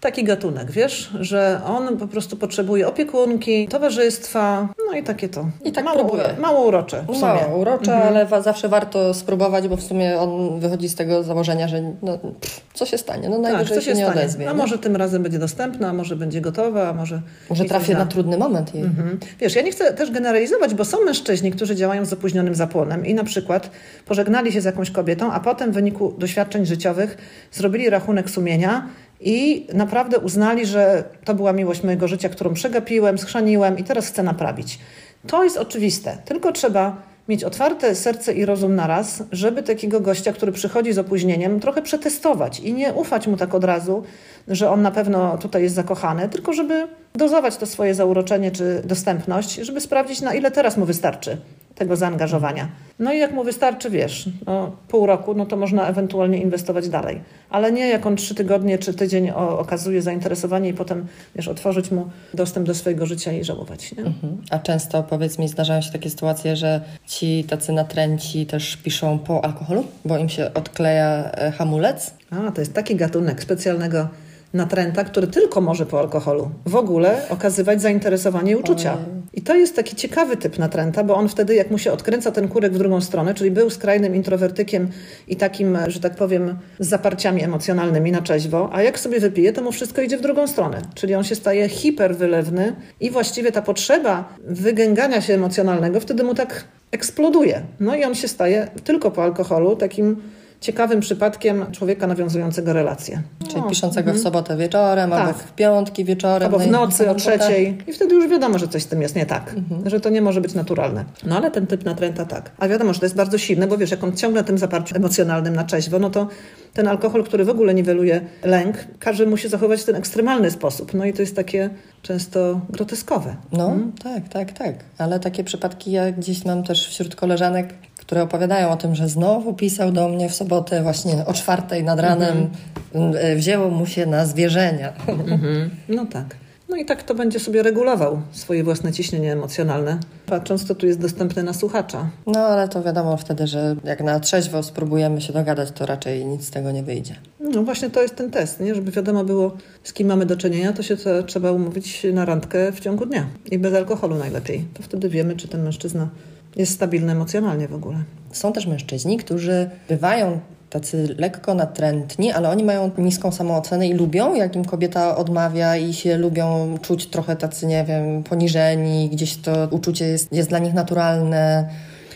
taki 0.00 0.24
gatunek, 0.24 0.70
wiesz, 0.70 1.10
że 1.20 1.60
on 1.66 1.96
po 1.96 2.06
prostu 2.08 2.36
potrzebuje 2.36 2.88
opiekunki, 2.88 3.68
towarzystwa, 3.68 4.68
no 4.90 4.98
i 4.98 5.02
takie 5.02 5.28
to. 5.28 5.46
I 5.64 5.72
tak 5.72 5.84
mało, 5.84 6.16
mało 6.40 6.66
urocze 6.66 7.02
w 7.02 7.06
sumie. 7.16 7.20
Mało 7.20 7.58
urocze, 7.58 7.94
ale 7.96 8.26
wa- 8.26 8.40
zawsze 8.40 8.68
warto 8.68 9.14
spróbować, 9.14 9.68
bo 9.68 9.76
w 9.76 9.82
sumie 9.82 10.18
on 10.20 10.60
wychodzi 10.60 10.88
z 10.88 10.94
tego 10.94 11.22
założenia, 11.22 11.68
że 11.68 11.82
no, 12.02 12.18
pff, 12.18 12.60
co 12.74 12.86
się 12.86 12.98
stanie? 12.98 13.28
No 13.28 13.34
Tak, 13.42 13.42
najwyżej 13.52 13.76
co 13.76 13.82
się 13.82 13.94
nie 13.94 14.04
stanie? 14.04 14.20
odezwie. 14.20 14.48
A 14.48 14.52
nie? 14.52 14.58
może 14.58 14.78
tym 14.78 14.96
razem 14.96 15.22
będzie 15.22 15.38
dostępna, 15.38 15.88
a 15.88 15.92
może 15.92 16.16
będzie 16.16 16.40
gotowa, 16.40 16.88
a 16.88 16.92
może... 16.92 17.20
Może 17.50 17.64
i 17.64 17.68
coś 17.68 17.76
trafię 17.76 17.92
da. 17.92 17.98
na 17.98 18.06
trudny 18.06 18.38
moment 18.38 18.74
jej. 18.74 18.84
Mhm. 18.84 19.18
Wiesz, 19.40 19.54
ja 19.54 19.62
nie 19.62 19.70
chcę 19.72 19.92
też 19.92 20.10
generalizować, 20.10 20.74
bo 20.74 20.84
są 20.84 21.04
mężczyźni, 21.04 21.50
którzy 21.52 21.76
działają 21.76 22.04
z 22.04 22.12
opóźnionym 22.12 22.54
zapłonem 22.54 23.06
i 23.06 23.14
na 23.14 23.24
przykład 23.24 23.70
pożegnali 24.06 24.52
się 24.52 24.60
z 24.60 24.64
jakąś 24.64 24.90
kobietą, 24.90 25.32
a 25.32 25.40
potem 25.40 25.70
w 25.70 25.74
wyniku 25.74 26.14
doświadczeń 26.18 26.66
życiowych 26.66 27.18
zrobili 27.52 27.90
rachunek 27.90 28.30
sumienia 28.30 28.86
i 29.20 29.66
naprawdę 29.74 30.18
uznali, 30.18 30.66
że 30.66 31.04
to 31.24 31.34
była 31.34 31.52
miłość 31.52 31.82
mojego 31.82 32.08
życia, 32.08 32.28
którą 32.28 32.54
przegapiłem, 32.54 33.18
schrzaniłem 33.18 33.78
i 33.78 33.84
teraz 33.84 34.08
chcę 34.08 34.22
naprawić. 34.22 34.78
To 35.26 35.44
jest 35.44 35.56
oczywiste, 35.56 36.18
tylko 36.24 36.52
trzeba 36.52 36.96
mieć 37.28 37.44
otwarte 37.44 37.94
serce 37.94 38.32
i 38.32 38.44
rozum 38.44 38.74
naraz, 38.74 39.22
żeby 39.32 39.62
takiego 39.62 40.00
gościa, 40.00 40.32
który 40.32 40.52
przychodzi 40.52 40.92
z 40.92 40.98
opóźnieniem, 40.98 41.60
trochę 41.60 41.82
przetestować 41.82 42.60
i 42.60 42.72
nie 42.72 42.92
ufać 42.92 43.26
mu 43.26 43.36
tak 43.36 43.54
od 43.54 43.64
razu, 43.64 44.02
że 44.48 44.70
on 44.70 44.82
na 44.82 44.90
pewno 44.90 45.38
tutaj 45.38 45.62
jest 45.62 45.74
zakochany, 45.74 46.28
tylko 46.28 46.52
żeby 46.52 46.88
dozować 47.14 47.56
to 47.56 47.66
swoje 47.66 47.94
zauroczenie 47.94 48.50
czy 48.50 48.82
dostępność, 48.84 49.54
żeby 49.54 49.80
sprawdzić, 49.80 50.20
na 50.20 50.34
ile 50.34 50.50
teraz 50.50 50.76
mu 50.76 50.86
wystarczy 50.86 51.36
tego 51.80 51.96
zaangażowania. 51.96 52.68
No 52.98 53.12
i 53.12 53.18
jak 53.18 53.32
mu 53.32 53.44
wystarczy, 53.44 53.90
wiesz, 53.90 54.28
no, 54.46 54.72
pół 54.88 55.06
roku, 55.06 55.34
no 55.34 55.46
to 55.46 55.56
można 55.56 55.88
ewentualnie 55.88 56.38
inwestować 56.38 56.88
dalej. 56.88 57.20
Ale 57.50 57.72
nie 57.72 57.88
jak 57.88 58.06
on 58.06 58.16
trzy 58.16 58.34
tygodnie 58.34 58.78
czy 58.78 58.94
tydzień 58.94 59.30
o, 59.30 59.58
okazuje 59.58 60.02
zainteresowanie 60.02 60.68
i 60.68 60.74
potem, 60.74 61.06
wiesz, 61.36 61.48
otworzyć 61.48 61.90
mu 61.90 62.10
dostęp 62.34 62.66
do 62.66 62.74
swojego 62.74 63.06
życia 63.06 63.32
i 63.32 63.44
żałować, 63.44 63.96
nie? 63.96 64.04
Mhm. 64.04 64.38
A 64.50 64.58
często, 64.58 65.02
powiedz 65.02 65.38
mi, 65.38 65.48
zdarzają 65.48 65.80
się 65.80 65.92
takie 65.92 66.10
sytuacje, 66.10 66.56
że 66.56 66.80
ci 67.06 67.44
tacy 67.44 67.72
natręci 67.72 68.46
też 68.46 68.76
piszą 68.76 69.18
po 69.18 69.44
alkoholu, 69.44 69.84
bo 70.04 70.18
im 70.18 70.28
się 70.28 70.54
odkleja 70.54 71.30
e, 71.32 71.50
hamulec? 71.50 72.14
A, 72.30 72.52
to 72.52 72.60
jest 72.60 72.74
taki 72.74 72.96
gatunek 72.96 73.42
specjalnego 73.42 74.08
natręta, 74.54 75.04
który 75.04 75.26
tylko 75.26 75.60
może 75.60 75.86
po 75.86 76.00
alkoholu 76.00 76.50
w 76.66 76.76
ogóle 76.76 77.28
okazywać 77.28 77.82
zainteresowanie 77.82 78.52
i 78.52 78.56
uczucia. 78.56 78.94
Ojej. 78.94 79.19
I 79.34 79.42
to 79.42 79.54
jest 79.54 79.76
taki 79.76 79.96
ciekawy 79.96 80.36
typ 80.36 80.58
natręta, 80.58 81.04
bo 81.04 81.14
on 81.14 81.28
wtedy, 81.28 81.54
jak 81.54 81.70
mu 81.70 81.78
się 81.78 81.92
odkręca 81.92 82.30
ten 82.32 82.48
kurek 82.48 82.72
w 82.72 82.78
drugą 82.78 83.00
stronę, 83.00 83.34
czyli 83.34 83.50
był 83.50 83.70
skrajnym 83.70 84.14
introwertykiem 84.14 84.88
i 85.28 85.36
takim, 85.36 85.78
że 85.86 86.00
tak 86.00 86.14
powiem, 86.14 86.58
z 86.78 86.88
zaparciami 86.88 87.42
emocjonalnymi 87.42 88.12
na 88.12 88.22
czeźwo, 88.22 88.70
a 88.72 88.82
jak 88.82 88.98
sobie 88.98 89.20
wypije, 89.20 89.52
to 89.52 89.62
mu 89.62 89.72
wszystko 89.72 90.02
idzie 90.02 90.18
w 90.18 90.20
drugą 90.20 90.46
stronę. 90.46 90.82
Czyli 90.94 91.14
on 91.14 91.24
się 91.24 91.34
staje 91.34 91.68
hiperwylewny 91.68 92.76
i 93.00 93.10
właściwie 93.10 93.52
ta 93.52 93.62
potrzeba 93.62 94.34
wygęgania 94.46 95.20
się 95.20 95.34
emocjonalnego 95.34 96.00
wtedy 96.00 96.24
mu 96.24 96.34
tak 96.34 96.64
eksploduje. 96.90 97.62
No 97.80 97.94
i 97.94 98.04
on 98.04 98.14
się 98.14 98.28
staje 98.28 98.68
tylko 98.84 99.10
po 99.10 99.22
alkoholu 99.22 99.76
takim 99.76 100.16
ciekawym 100.60 101.00
przypadkiem 101.00 101.66
człowieka 101.72 102.06
nawiązującego 102.06 102.72
relacje. 102.72 103.22
Czyli 103.48 103.60
No. 103.60 103.68
piszącego 103.68 104.12
w 104.12 104.18
sobotę 104.18 104.56
wieczorem, 104.56 105.12
albo 105.12 105.32
Tak. 105.32 105.42
w 105.42 105.52
piątki 105.52 106.04
wieczorem. 106.04 106.46
Albo 106.46 106.58
no 106.58 106.64
w 106.64 106.66
i 106.66 106.70
nocy 106.70 107.10
o 107.10 107.14
trzeciej. 107.14 107.78
I 107.86 107.92
wtedy 107.92 108.14
już 108.14 108.28
wiadomo, 108.28 108.58
że 108.58 108.68
coś 108.68 108.82
z 108.82 108.86
tym 108.86 109.02
jest 109.02 109.16
nie 109.16 109.26
tak. 109.26 109.54
Że 109.86 110.00
to 110.00 110.10
nie 110.10 110.22
może 110.22 110.40
być 110.40 110.54
naturalne. 110.54 111.04
No 111.24 111.36
ale 111.36 111.50
ten 111.50 111.66
typ 111.66 111.84
natręta 111.84 112.24
tak. 112.24 112.50
A 112.58 112.68
wiadomo, 112.68 112.92
że 112.92 113.00
to 113.00 113.06
jest 113.06 113.16
bardzo 113.16 113.38
silne, 113.38 113.66
bo 113.66 113.78
wiesz, 113.78 113.90
jak 113.90 114.04
on 114.04 114.16
ciągle 114.16 114.40
na 114.40 114.46
tym 114.46 114.58
zaparciu 114.58 114.96
emocjonalnym 114.96 115.56
na 115.56 115.64
trzeźwo, 115.64 115.98
no 115.98 116.10
to 116.10 116.28
ten 116.74 116.88
alkohol, 116.88 117.24
który 117.24 117.44
w 117.44 117.48
ogóle 117.50 117.74
niweluje 117.74 118.20
lęk, 118.44 118.76
każe 118.98 119.26
mu 119.26 119.36
się 119.36 119.48
zachować 119.48 119.80
w 119.80 119.84
ten 119.84 119.96
ekstremalny 119.96 120.50
sposób. 120.50 120.94
No 120.94 121.04
i 121.04 121.12
to 121.12 121.22
jest 121.22 121.36
takie 121.36 121.70
często 122.02 122.60
groteskowe. 122.70 123.36
No, 123.52 123.76
tak, 124.02 124.28
tak, 124.28 124.52
tak. 124.52 124.74
Ale 124.98 125.20
takie 125.20 125.44
przypadki 125.44 125.92
ja 125.92 126.12
gdzieś 126.12 126.44
mam 126.44 126.62
też 126.64 126.88
wśród 126.88 127.16
koleżanek, 127.16 127.74
które 128.00 128.22
opowiadają 128.22 128.70
o 128.70 128.76
tym, 128.76 128.94
że 128.94 129.08
znowu 129.08 129.54
pisał 129.54 129.92
do 129.92 130.08
mnie 130.08 130.28
w 130.28 130.34
sobotę 130.34 130.82
właśnie 130.82 131.26
o 131.26 131.32
czwartej 131.32 131.84
nad 131.84 132.00
ranem. 132.00 132.50
e, 132.94 133.36
Wzięło 133.36 133.70
mu 133.70 133.86
się 133.86 134.06
na 134.06 134.26
zwierzenia. 134.26 134.92
No 135.88 136.06
tak. 136.06 136.36
No 136.68 136.76
i 136.76 136.84
tak 136.84 137.02
to 137.02 137.14
będzie 137.14 137.40
sobie 137.40 137.62
regulował 137.62 138.20
swoje 138.32 138.64
własne 138.64 138.92
ciśnienie 138.92 139.32
emocjonalne, 139.32 139.98
patrząc, 140.26 140.64
co 140.64 140.74
tu 140.74 140.86
jest 140.86 141.00
dostępne 141.00 141.42
na 141.42 141.52
słuchacza. 141.52 142.10
No 142.26 142.40
ale 142.40 142.68
to 142.68 142.82
wiadomo 142.82 143.16
wtedy, 143.16 143.46
że 143.46 143.76
jak 143.84 144.00
na 144.02 144.20
trzeźwo 144.20 144.62
spróbujemy 144.62 145.20
się 145.20 145.32
dogadać, 145.32 145.70
to 145.70 145.86
raczej 145.86 146.24
nic 146.26 146.44
z 146.46 146.50
tego 146.50 146.72
nie 146.72 146.82
wyjdzie. 146.82 147.14
No 147.40 147.62
właśnie 147.62 147.90
to 147.90 148.02
jest 148.02 148.16
ten 148.16 148.30
test, 148.30 148.60
nie? 148.60 148.74
Żeby 148.74 148.90
wiadomo 148.90 149.24
było, 149.24 149.52
z 149.84 149.92
kim 149.92 150.08
mamy 150.08 150.26
do 150.26 150.36
czynienia, 150.36 150.72
to 150.72 150.82
się 150.82 150.96
to 150.96 151.22
trzeba 151.22 151.52
umówić 151.52 152.06
na 152.12 152.24
randkę 152.24 152.72
w 152.72 152.80
ciągu 152.80 153.06
dnia. 153.06 153.26
I 153.50 153.58
bez 153.58 153.74
alkoholu 153.74 154.16
najlepiej. 154.18 154.64
To 154.74 154.82
wtedy 154.82 155.08
wiemy, 155.08 155.36
czy 155.36 155.48
ten 155.48 155.62
mężczyzna 155.62 156.08
jest 156.56 156.72
stabilny 156.72 157.12
emocjonalnie 157.12 157.68
w 157.68 157.74
ogóle. 157.74 157.96
Są 158.32 158.52
też 158.52 158.66
mężczyźni, 158.66 159.16
którzy 159.16 159.70
bywają 159.88 160.40
tacy 160.70 161.14
lekko 161.18 161.54
natrętni, 161.54 162.32
ale 162.32 162.50
oni 162.50 162.64
mają 162.64 162.90
niską 162.98 163.32
samoocenę 163.32 163.88
i 163.88 163.94
lubią, 163.94 164.34
jak 164.34 164.56
im 164.56 164.64
kobieta 164.64 165.16
odmawia 165.16 165.76
i 165.76 165.92
się 165.92 166.16
lubią 166.16 166.78
czuć 166.82 167.06
trochę 167.06 167.36
tacy, 167.36 167.66
nie 167.66 167.84
wiem, 167.84 168.22
poniżeni, 168.22 169.08
gdzieś 169.12 169.36
to 169.36 169.68
uczucie 169.70 170.04
jest, 170.06 170.32
jest 170.32 170.48
dla 170.48 170.58
nich 170.58 170.74
naturalne 170.74 171.68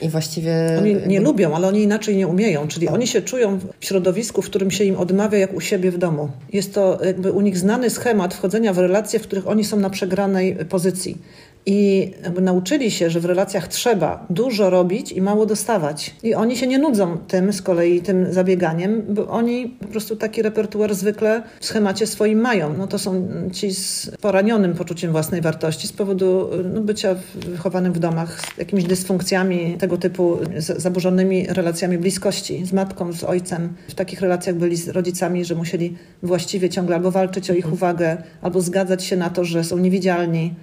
i 0.02 0.08
właściwie... 0.08 0.52
Oni 0.78 0.96
nie 1.06 1.20
lubią, 1.20 1.56
ale 1.56 1.68
oni 1.68 1.82
inaczej 1.82 2.16
nie 2.16 2.28
umieją, 2.28 2.68
czyli 2.68 2.88
oni 2.88 3.06
się 3.06 3.22
czują 3.22 3.58
w 3.80 3.84
środowisku, 3.84 4.42
w 4.42 4.46
którym 4.46 4.70
się 4.70 4.84
im 4.84 4.96
odmawia 4.96 5.38
jak 5.38 5.54
u 5.54 5.60
siebie 5.60 5.90
w 5.90 5.98
domu. 5.98 6.28
Jest 6.52 6.74
to 6.74 6.98
jakby 7.04 7.32
u 7.32 7.40
nich 7.40 7.58
znany 7.58 7.90
schemat 7.90 8.34
wchodzenia 8.34 8.72
w 8.72 8.78
relacje, 8.78 9.18
w 9.18 9.22
których 9.22 9.48
oni 9.48 9.64
są 9.64 9.80
na 9.80 9.90
przegranej 9.90 10.56
pozycji. 10.56 11.18
I 11.66 12.11
nauczyli 12.40 12.90
się, 12.90 13.11
że 13.11 13.21
w 13.21 13.25
relacjach 13.25 13.68
trzeba 13.68 14.26
dużo 14.30 14.71
robić 14.71 15.12
i 15.12 15.23
mało 15.23 15.47
dostawać. 15.47 16.14
I 16.23 16.35
oni 16.35 16.56
się 16.56 16.66
nie 16.66 16.78
nudzą 16.78 17.18
tym 17.18 17.52
z 17.52 17.62
kolei, 17.62 18.00
tym 18.00 18.33
zabieganiem, 18.33 19.02
bo 19.09 19.28
oni 19.28 19.68
po 19.68 19.88
prostu 19.88 20.16
taki 20.16 20.42
repertuar 20.42 20.94
zwykle 20.94 21.42
w 21.61 21.66
schemacie 21.66 22.06
swoim 22.06 22.40
mają. 22.40 22.76
No 22.76 22.87
to 22.87 22.99
są 22.99 23.28
ci 23.52 23.75
z 23.75 24.11
poranionym 24.21 24.75
poczuciem 24.75 25.12
własnej 25.12 25.40
wartości 25.40 25.88
z 25.88 25.92
powodu 25.92 26.50
no, 26.75 26.80
bycia 26.80 27.16
wychowanym 27.35 27.92
w 27.92 27.99
domach 27.99 28.40
z 28.40 28.59
jakimiś 28.59 28.85
dysfunkcjami 28.85 29.76
tego 29.78 29.97
typu, 29.97 30.38
z 30.56 30.83
zaburzonymi 30.83 31.47
relacjami 31.47 31.99
bliskości 31.99 32.66
z 32.66 32.73
matką, 32.73 33.12
z 33.12 33.25
ojcem. 33.25 33.73
W 33.88 33.94
takich 33.94 34.21
relacjach 34.21 34.56
byli 34.56 34.76
z 34.76 34.88
rodzicami, 34.88 35.44
że 35.44 35.54
musieli 35.54 35.97
właściwie 36.23 36.68
ciągle 36.68 36.97
albo 36.97 37.11
walczyć 37.11 37.50
o 37.50 37.54
ich 37.54 37.73
uwagę, 37.73 38.16
albo 38.42 38.61
zgadzać 38.61 39.04
się 39.04 39.16
na 39.16 39.30
to, 39.30 39.44
że 39.44 39.64
są 39.64 39.78
niewidzialni. 39.78 40.54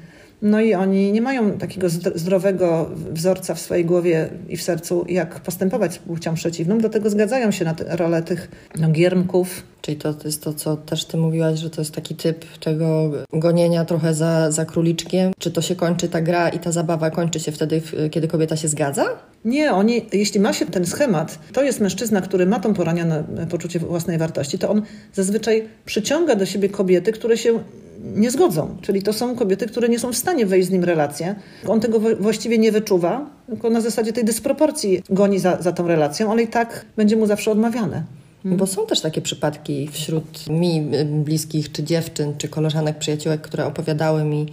No 0.42 0.62
i 0.62 0.74
oni 0.74 1.12
nie 1.12 1.22
mają 1.22 1.52
takiego 1.52 1.88
zdro- 1.88 2.18
zdrowego 2.18 2.90
wzorca 3.12 3.56
w 3.56 3.60
swojej 3.60 3.86
głowie 3.86 4.30
i 4.50 4.58
w 4.58 4.64
sercu, 4.64 5.06
jak 5.10 5.40
postępować 5.40 5.94
z 5.94 5.98
płcią 5.98 6.34
przeciwną. 6.34 6.78
Do 6.78 6.90
tego 6.90 7.10
zgadzają 7.10 7.52
się 7.52 7.66
na 7.66 7.76
rolę 7.88 8.24
tych 8.24 8.52
no, 8.80 8.90
giermków. 8.90 9.64
Czyli 9.82 9.98
to 9.98 10.16
jest 10.26 10.44
to, 10.44 10.54
co 10.54 10.78
też 10.78 11.06
ty 11.06 11.18
mówiłaś, 11.18 11.60
że 11.60 11.70
to 11.70 11.82
jest 11.82 11.96
taki 11.96 12.16
typ 12.16 12.46
tego 12.58 13.12
gonienia 13.34 13.86
trochę 13.86 14.14
za, 14.14 14.52
za 14.52 14.66
króliczkiem. 14.66 15.32
Czy 15.40 15.52
to 15.52 15.62
się 15.62 15.76
kończy 15.76 16.10
ta 16.10 16.22
gra 16.22 16.50
i 16.50 16.60
ta 16.60 16.72
zabawa 16.72 17.10
kończy 17.10 17.40
się 17.40 17.52
wtedy, 17.52 17.82
kiedy 18.12 18.28
kobieta 18.28 18.56
się 18.56 18.68
zgadza? 18.68 19.06
Nie, 19.46 19.74
oni, 19.74 20.06
jeśli 20.14 20.40
ma 20.40 20.54
się 20.54 20.66
ten 20.66 20.86
schemat, 20.86 21.40
to 21.54 21.64
jest 21.64 21.80
mężczyzna, 21.80 22.22
który 22.22 22.46
ma 22.46 22.60
tą 22.60 22.74
poranione 22.74 23.24
poczucie 23.50 23.80
własnej 23.80 24.18
wartości, 24.18 24.60
to 24.60 24.70
on 24.70 24.82
zazwyczaj 25.14 25.68
przyciąga 25.86 26.36
do 26.36 26.46
siebie 26.46 26.70
kobiety, 26.70 27.12
które 27.12 27.38
się 27.38 27.60
nie 28.04 28.32
zgodzą. 28.32 28.78
Czyli 28.82 29.04
to 29.04 29.14
są 29.14 29.36
kobiety, 29.36 29.68
które 29.68 29.90
nie 29.90 30.00
są 30.00 30.14
w 30.14 30.18
stanie 30.18 30.46
wejść 30.46 30.68
z 30.68 30.72
nim 30.72 30.82
w 30.82 30.86
relację. 30.86 31.36
On 31.68 31.80
tego 31.80 32.00
właściwie 32.20 32.58
nie 32.58 32.72
wyczuwa, 32.72 33.30
tylko 33.48 33.70
na 33.70 33.82
zasadzie 33.82 34.14
tej 34.14 34.26
dysproporcji 34.26 35.04
goni 35.10 35.40
za, 35.40 35.62
za 35.62 35.72
tą 35.72 35.88
relacją, 35.88 36.32
ale 36.32 36.44
i 36.44 36.48
tak 36.48 36.86
będzie 36.98 37.16
mu 37.16 37.28
zawsze 37.28 37.52
odmawiane. 37.52 38.04
Bo 38.46 38.68
są 38.68 38.86
też 38.86 39.02
takie 39.02 39.22
przypadki 39.22 39.88
wśród 39.92 40.50
mi 40.50 40.92
bliskich, 41.06 41.72
czy 41.72 41.84
dziewczyn, 41.84 42.34
czy 42.38 42.50
koleżanek, 42.50 42.98
przyjaciółek, 42.98 43.42
które 43.42 43.66
opowiadały 43.66 44.24
mi 44.24 44.46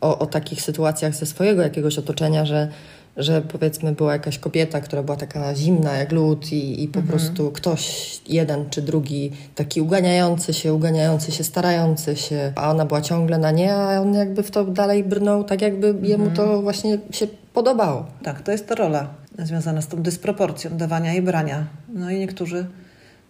o, 0.00 0.18
o 0.18 0.26
takich 0.26 0.62
sytuacjach 0.62 1.14
ze 1.14 1.26
swojego 1.26 1.62
jakiegoś 1.62 1.98
otoczenia, 1.98 2.46
że, 2.46 2.68
że 3.16 3.42
powiedzmy 3.42 3.92
była 3.92 4.12
jakaś 4.12 4.38
kobieta, 4.38 4.80
która 4.80 5.02
była 5.02 5.16
taka 5.16 5.54
zimna 5.54 5.92
jak 5.92 6.12
lód 6.12 6.52
i, 6.52 6.82
i 6.82 6.88
po 6.88 7.02
prostu 7.02 7.50
ktoś, 7.50 8.14
jeden 8.28 8.70
czy 8.70 8.82
drugi, 8.82 9.30
taki 9.54 9.80
uganiający 9.80 10.52
się, 10.52 10.74
uganiający 10.74 11.32
się, 11.32 11.44
starający 11.44 12.16
się, 12.16 12.52
a 12.56 12.70
ona 12.70 12.84
była 12.84 13.00
ciągle 13.00 13.38
na 13.38 13.50
nie, 13.50 13.74
a 13.74 14.00
on 14.00 14.14
jakby 14.14 14.42
w 14.42 14.50
to 14.50 14.64
dalej 14.64 15.04
brnął, 15.04 15.44
tak 15.44 15.62
jakby 15.62 15.94
jemu 16.02 16.30
to 16.30 16.62
właśnie 16.62 16.98
się 17.10 17.26
podobało. 17.52 18.06
Tak, 18.22 18.42
to 18.42 18.52
jest 18.52 18.66
ta 18.68 18.74
rola 18.74 19.08
związana 19.38 19.82
z 19.82 19.88
tą 19.88 20.02
dysproporcją 20.02 20.76
dawania 20.76 21.14
i 21.14 21.22
brania. 21.22 21.66
No 21.88 22.10
i 22.10 22.18
niektórzy, 22.18 22.66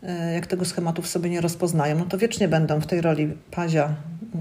e, 0.03 0.35
jak 0.35 0.47
tego 0.47 0.65
schematu 0.65 1.03
w 1.03 1.07
sobie 1.07 1.31
nie 1.31 1.41
rozpoznają, 1.41 1.99
no 1.99 2.05
to 2.05 2.19
wiecznie 2.19 2.49
będą 2.49 2.81
w 2.81 2.87
tej 2.87 3.01
roli 3.01 3.35
pazia, 3.51 3.95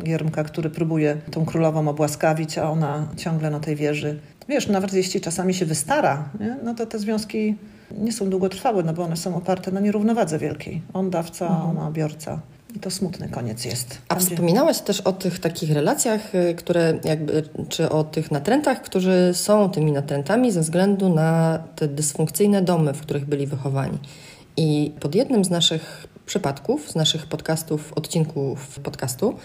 giermka, 0.04 0.44
który 0.44 0.70
próbuje 0.70 1.18
tą 1.32 1.46
królową 1.46 1.88
obłaskawić, 1.88 2.58
a 2.58 2.70
ona 2.70 3.08
ciągle 3.18 3.50
na 3.50 3.60
tej 3.60 3.76
wieży. 3.76 4.20
Wiesz, 4.50 4.68
nawet 4.68 4.94
jeśli 4.94 5.22
czasami 5.22 5.54
się 5.54 5.66
wystara, 5.66 6.30
nie? 6.40 6.58
no 6.64 6.74
to 6.74 6.86
te 6.86 7.00
związki 7.00 7.56
nie 7.98 8.12
są 8.12 8.30
długotrwałe, 8.30 8.84
no 8.84 8.94
bo 8.94 9.04
one 9.04 9.18
są 9.18 9.36
oparte 9.36 9.72
na 9.72 9.80
nierównowadze 9.80 10.40
wielkiej. 10.40 10.82
On 10.94 11.10
dawca, 11.10 11.64
ona 11.64 11.92
biorca. 11.92 12.40
I 12.76 12.80
to 12.80 12.92
smutny 12.92 13.30
koniec 13.30 13.66
jest. 13.66 13.98
A 14.10 14.16
wspominałaś 14.16 14.82
też 14.82 15.02
o 15.02 15.12
tych 15.12 15.40
takich 15.40 15.72
relacjach, 15.72 16.36
y, 16.36 16.56
które 16.56 17.00
jakby, 17.04 17.44
czy 17.70 17.90
o 17.90 18.04
tych 18.04 18.32
natrętach, 18.32 18.82
którzy 18.82 19.32
są 19.34 19.70
tymi 19.70 19.92
natrętami 19.92 20.52
ze 20.52 20.62
względu 20.62 21.16
na 21.16 21.60
te 21.76 21.88
dysfunkcyjne 21.88 22.62
domy, 22.62 22.94
w 22.94 23.02
których 23.02 23.26
byli 23.26 23.48
wychowani. 23.48 23.98
I 24.58 24.92
pod 25.00 25.16
jednym 25.16 25.46
z 25.46 25.50
naszych 25.50 26.08
przypadków, 26.26 26.92
z 26.92 26.96
naszych 26.96 27.28
podcastów, 27.28 27.94
odcinków 27.94 28.80
podcastu, 28.80 29.36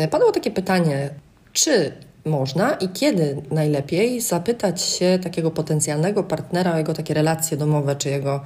y, 0.00 0.08
padło 0.08 0.32
takie 0.32 0.50
pytanie, 0.50 1.10
czy 1.52 1.92
można 2.24 2.74
i 2.74 2.88
kiedy 2.88 3.36
najlepiej 3.50 4.20
zapytać 4.20 4.82
się 4.82 5.18
takiego 5.22 5.50
potencjalnego 5.50 6.24
partnera 6.24 6.74
o 6.74 6.78
jego 6.78 6.94
takie 6.94 7.14
relacje 7.14 7.56
domowe, 7.56 7.96
czy 7.96 8.10
jego, 8.10 8.40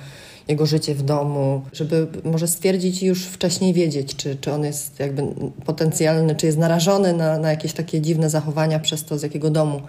jego 0.49 0.67
życie 0.67 0.95
w 0.95 1.03
domu, 1.03 1.63
żeby 1.73 2.07
może 2.25 2.49
stwierdzić 2.49 3.03
i 3.03 3.07
już 3.07 3.25
wcześniej 3.27 3.75
wiedzieć, 3.75 4.17
czy, 4.17 4.37
czy 4.37 4.53
on 4.53 4.65
jest 4.65 5.01
jakby 5.01 5.23
potencjalny, 5.65 6.35
czy 6.35 6.47
jest 6.47 6.59
narażony 6.59 7.13
na, 7.13 7.39
na 7.39 7.51
jakieś 7.51 7.73
takie 7.73 8.01
dziwne 8.01 8.31
zachowania 8.31 8.79
przez 8.79 9.05
to, 9.05 9.19
z 9.19 9.23
jakiego 9.23 9.51
domu 9.51 9.81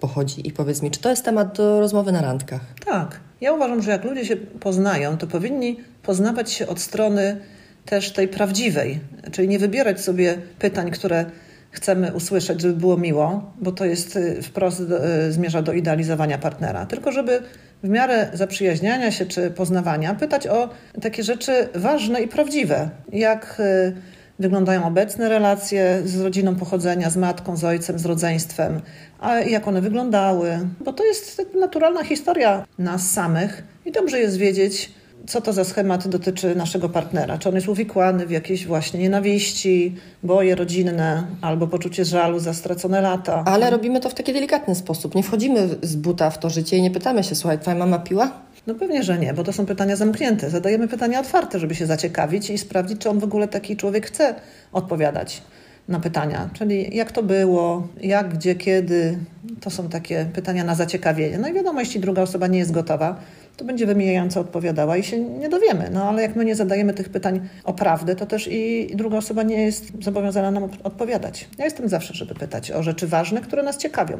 pochodzi. 0.00 0.48
I 0.48 0.52
powiedz 0.52 0.82
mi, 0.82 0.90
czy 0.90 1.00
to 1.00 1.10
jest 1.10 1.24
temat 1.24 1.56
do 1.56 1.80
rozmowy 1.80 2.12
na 2.12 2.22
randkach? 2.22 2.60
Tak. 2.84 3.20
Ja 3.40 3.52
uważam, 3.52 3.82
że 3.82 3.90
jak 3.90 4.04
ludzie 4.04 4.24
się 4.24 4.36
poznają, 4.36 5.18
to 5.18 5.26
powinni 5.26 5.76
poznawać 6.02 6.52
się 6.52 6.66
od 6.66 6.80
strony 6.80 7.40
też 7.84 8.12
tej 8.12 8.28
prawdziwej, 8.28 9.00
czyli 9.32 9.48
nie 9.48 9.58
wybierać 9.58 10.00
sobie 10.00 10.38
pytań, 10.58 10.90
które 10.90 11.24
chcemy 11.72 12.12
usłyszeć, 12.12 12.60
żeby 12.60 12.74
było 12.74 12.96
miło, 12.96 13.52
bo 13.60 13.72
to 13.72 13.84
jest 13.84 14.16
y, 14.16 14.42
wprost 14.42 14.80
y, 14.80 15.32
zmierza 15.32 15.62
do 15.62 15.72
idealizowania 15.72 16.38
partnera, 16.38 16.86
tylko 16.86 17.12
żeby 17.12 17.42
w 17.82 17.88
miarę 17.88 18.30
zaprzyjaźniania 18.32 19.10
się 19.10 19.26
czy 19.26 19.50
poznawania 19.50 20.14
pytać 20.14 20.46
o 20.46 20.68
takie 21.02 21.22
rzeczy 21.22 21.68
ważne 21.74 22.22
i 22.22 22.28
prawdziwe, 22.28 22.90
jak 23.12 23.60
y, 23.60 23.94
wyglądają 24.38 24.86
obecne 24.86 25.28
relacje 25.28 26.02
z 26.04 26.20
rodziną 26.20 26.56
pochodzenia, 26.56 27.10
z 27.10 27.16
matką, 27.16 27.56
z 27.56 27.64
ojcem, 27.64 27.98
z 27.98 28.06
rodzeństwem, 28.06 28.80
a 29.20 29.38
jak 29.38 29.68
one 29.68 29.80
wyglądały, 29.80 30.58
bo 30.80 30.92
to 30.92 31.04
jest 31.04 31.42
naturalna 31.60 32.04
historia 32.04 32.64
nas 32.78 33.10
samych 33.10 33.62
i 33.84 33.92
dobrze 33.92 34.20
jest 34.20 34.36
wiedzieć, 34.36 34.92
co 35.26 35.40
to 35.40 35.52
za 35.52 35.64
schemat 35.64 36.08
dotyczy 36.08 36.54
naszego 36.54 36.88
partnera. 36.88 37.38
Czy 37.38 37.48
on 37.48 37.54
jest 37.54 37.68
uwikłany 37.68 38.26
w 38.26 38.30
jakieś 38.30 38.66
właśnie 38.66 39.00
nienawiści, 39.00 39.94
boje 40.22 40.54
rodzinne 40.54 41.26
albo 41.40 41.66
poczucie 41.66 42.04
żalu 42.04 42.38
za 42.38 42.54
stracone 42.54 43.00
lata. 43.00 43.42
Ale 43.46 43.70
robimy 43.70 44.00
to 44.00 44.10
w 44.10 44.14
taki 44.14 44.32
delikatny 44.32 44.74
sposób. 44.74 45.14
Nie 45.14 45.22
wchodzimy 45.22 45.68
z 45.82 45.96
buta 45.96 46.30
w 46.30 46.38
to 46.38 46.50
życie 46.50 46.76
i 46.76 46.82
nie 46.82 46.90
pytamy 46.90 47.24
się, 47.24 47.34
słuchaj, 47.34 47.58
twoja 47.58 47.76
mama 47.76 47.98
piła? 47.98 48.32
No 48.66 48.74
pewnie, 48.74 49.02
że 49.02 49.18
nie, 49.18 49.34
bo 49.34 49.44
to 49.44 49.52
są 49.52 49.66
pytania 49.66 49.96
zamknięte. 49.96 50.50
Zadajemy 50.50 50.88
pytania 50.88 51.20
otwarte, 51.20 51.58
żeby 51.58 51.74
się 51.74 51.86
zaciekawić 51.86 52.50
i 52.50 52.58
sprawdzić, 52.58 53.00
czy 53.00 53.10
on 53.10 53.18
w 53.18 53.24
ogóle 53.24 53.48
taki 53.48 53.76
człowiek 53.76 54.06
chce 54.06 54.34
odpowiadać 54.72 55.42
na 55.88 56.00
pytania, 56.00 56.50
czyli 56.52 56.96
jak 56.96 57.12
to 57.12 57.22
było, 57.22 57.88
jak, 58.00 58.34
gdzie, 58.34 58.54
kiedy. 58.54 59.18
To 59.60 59.70
są 59.70 59.88
takie 59.88 60.26
pytania 60.34 60.64
na 60.64 60.74
zaciekawienie. 60.74 61.38
No 61.38 61.48
i 61.48 61.52
wiadomo, 61.52 61.80
jeśli 61.80 62.00
druga 62.00 62.22
osoba 62.22 62.46
nie 62.46 62.58
jest 62.58 62.72
gotowa, 62.72 63.16
to 63.56 63.64
będzie 63.64 63.86
wymijająco 63.86 64.40
odpowiadała 64.40 64.96
i 64.96 65.02
się 65.02 65.18
nie 65.20 65.48
dowiemy. 65.48 65.90
No 65.92 66.04
ale 66.04 66.22
jak 66.22 66.36
my 66.36 66.44
nie 66.44 66.56
zadajemy 66.56 66.94
tych 66.94 67.08
pytań 67.08 67.48
o 67.64 67.72
prawdę, 67.72 68.16
to 68.16 68.26
też 68.26 68.48
i 68.52 68.90
druga 68.94 69.16
osoba 69.16 69.42
nie 69.42 69.62
jest 69.62 70.04
zobowiązana 70.04 70.50
nam 70.50 70.68
odpowiadać. 70.84 71.48
Ja 71.58 71.64
jestem 71.64 71.88
zawsze, 71.88 72.14
żeby 72.14 72.34
pytać 72.34 72.70
o 72.70 72.82
rzeczy 72.82 73.06
ważne, 73.06 73.40
które 73.40 73.62
nas 73.62 73.78
ciekawią, 73.78 74.18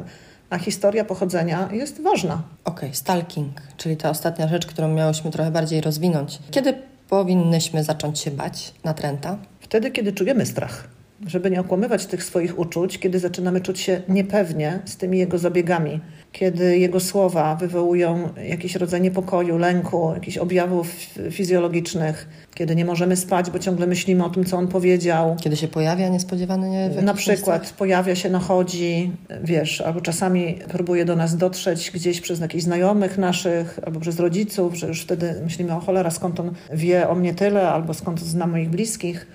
a 0.49 0.57
historia 0.57 1.05
pochodzenia 1.05 1.69
jest 1.71 2.01
ważna. 2.01 2.43
Okej, 2.65 2.89
okay, 2.89 2.95
stalking, 2.95 3.61
czyli 3.77 3.97
ta 3.97 4.09
ostatnia 4.09 4.47
rzecz, 4.47 4.65
którą 4.65 4.87
miałyśmy 4.93 5.31
trochę 5.31 5.51
bardziej 5.51 5.81
rozwinąć. 5.81 6.39
Kiedy 6.51 6.73
powinnyśmy 7.09 7.83
zacząć 7.83 8.19
się 8.19 8.31
bać 8.31 8.73
natręta? 8.83 9.37
Wtedy, 9.59 9.91
kiedy 9.91 10.13
czujemy 10.13 10.45
strach 10.45 10.92
żeby 11.27 11.51
nie 11.51 11.61
okłamywać 11.61 12.05
tych 12.05 12.23
swoich 12.23 12.59
uczuć, 12.59 12.99
kiedy 12.99 13.19
zaczynamy 13.19 13.61
czuć 13.61 13.79
się 13.79 14.01
niepewnie 14.09 14.79
z 14.85 14.97
tymi 14.97 15.17
jego 15.17 15.37
zabiegami, 15.37 15.99
kiedy 16.31 16.77
jego 16.77 16.99
słowa 16.99 17.55
wywołują 17.55 18.29
jakiś 18.49 18.75
rodzaj 18.75 19.01
niepokoju, 19.01 19.57
lęku, 19.57 20.11
jakichś 20.13 20.37
objawów 20.37 20.87
fizjologicznych, 21.31 22.27
kiedy 22.55 22.75
nie 22.75 22.85
możemy 22.85 23.15
spać, 23.15 23.51
bo 23.51 23.59
ciągle 23.59 23.87
myślimy 23.87 24.25
o 24.25 24.29
tym, 24.29 24.45
co 24.45 24.57
on 24.57 24.67
powiedział. 24.67 25.35
Kiedy 25.41 25.55
się 25.55 25.67
pojawia 25.67 26.09
niespodziewanie 26.09 26.89
w 26.89 27.03
Na 27.03 27.13
przykład 27.13 27.61
miejscach? 27.61 27.77
pojawia 27.77 28.15
się, 28.15 28.29
nachodzi, 28.29 29.11
wiesz, 29.43 29.81
albo 29.81 30.01
czasami 30.01 30.59
próbuje 30.69 31.05
do 31.05 31.15
nas 31.15 31.37
dotrzeć 31.37 31.91
gdzieś 31.91 32.21
przez 32.21 32.39
jakichś 32.39 32.63
znajomych 32.63 33.17
naszych, 33.17 33.79
albo 33.85 33.99
przez 33.99 34.19
rodziców, 34.19 34.75
że 34.75 34.87
już 34.87 35.01
wtedy 35.01 35.35
myślimy 35.43 35.75
o 35.75 35.79
cholera, 35.79 36.11
skąd 36.11 36.39
on 36.39 36.53
wie 36.73 37.09
o 37.09 37.15
mnie 37.15 37.33
tyle, 37.33 37.69
albo 37.69 37.93
skąd 37.93 38.19
zna 38.19 38.47
moich 38.47 38.69
bliskich 38.69 39.27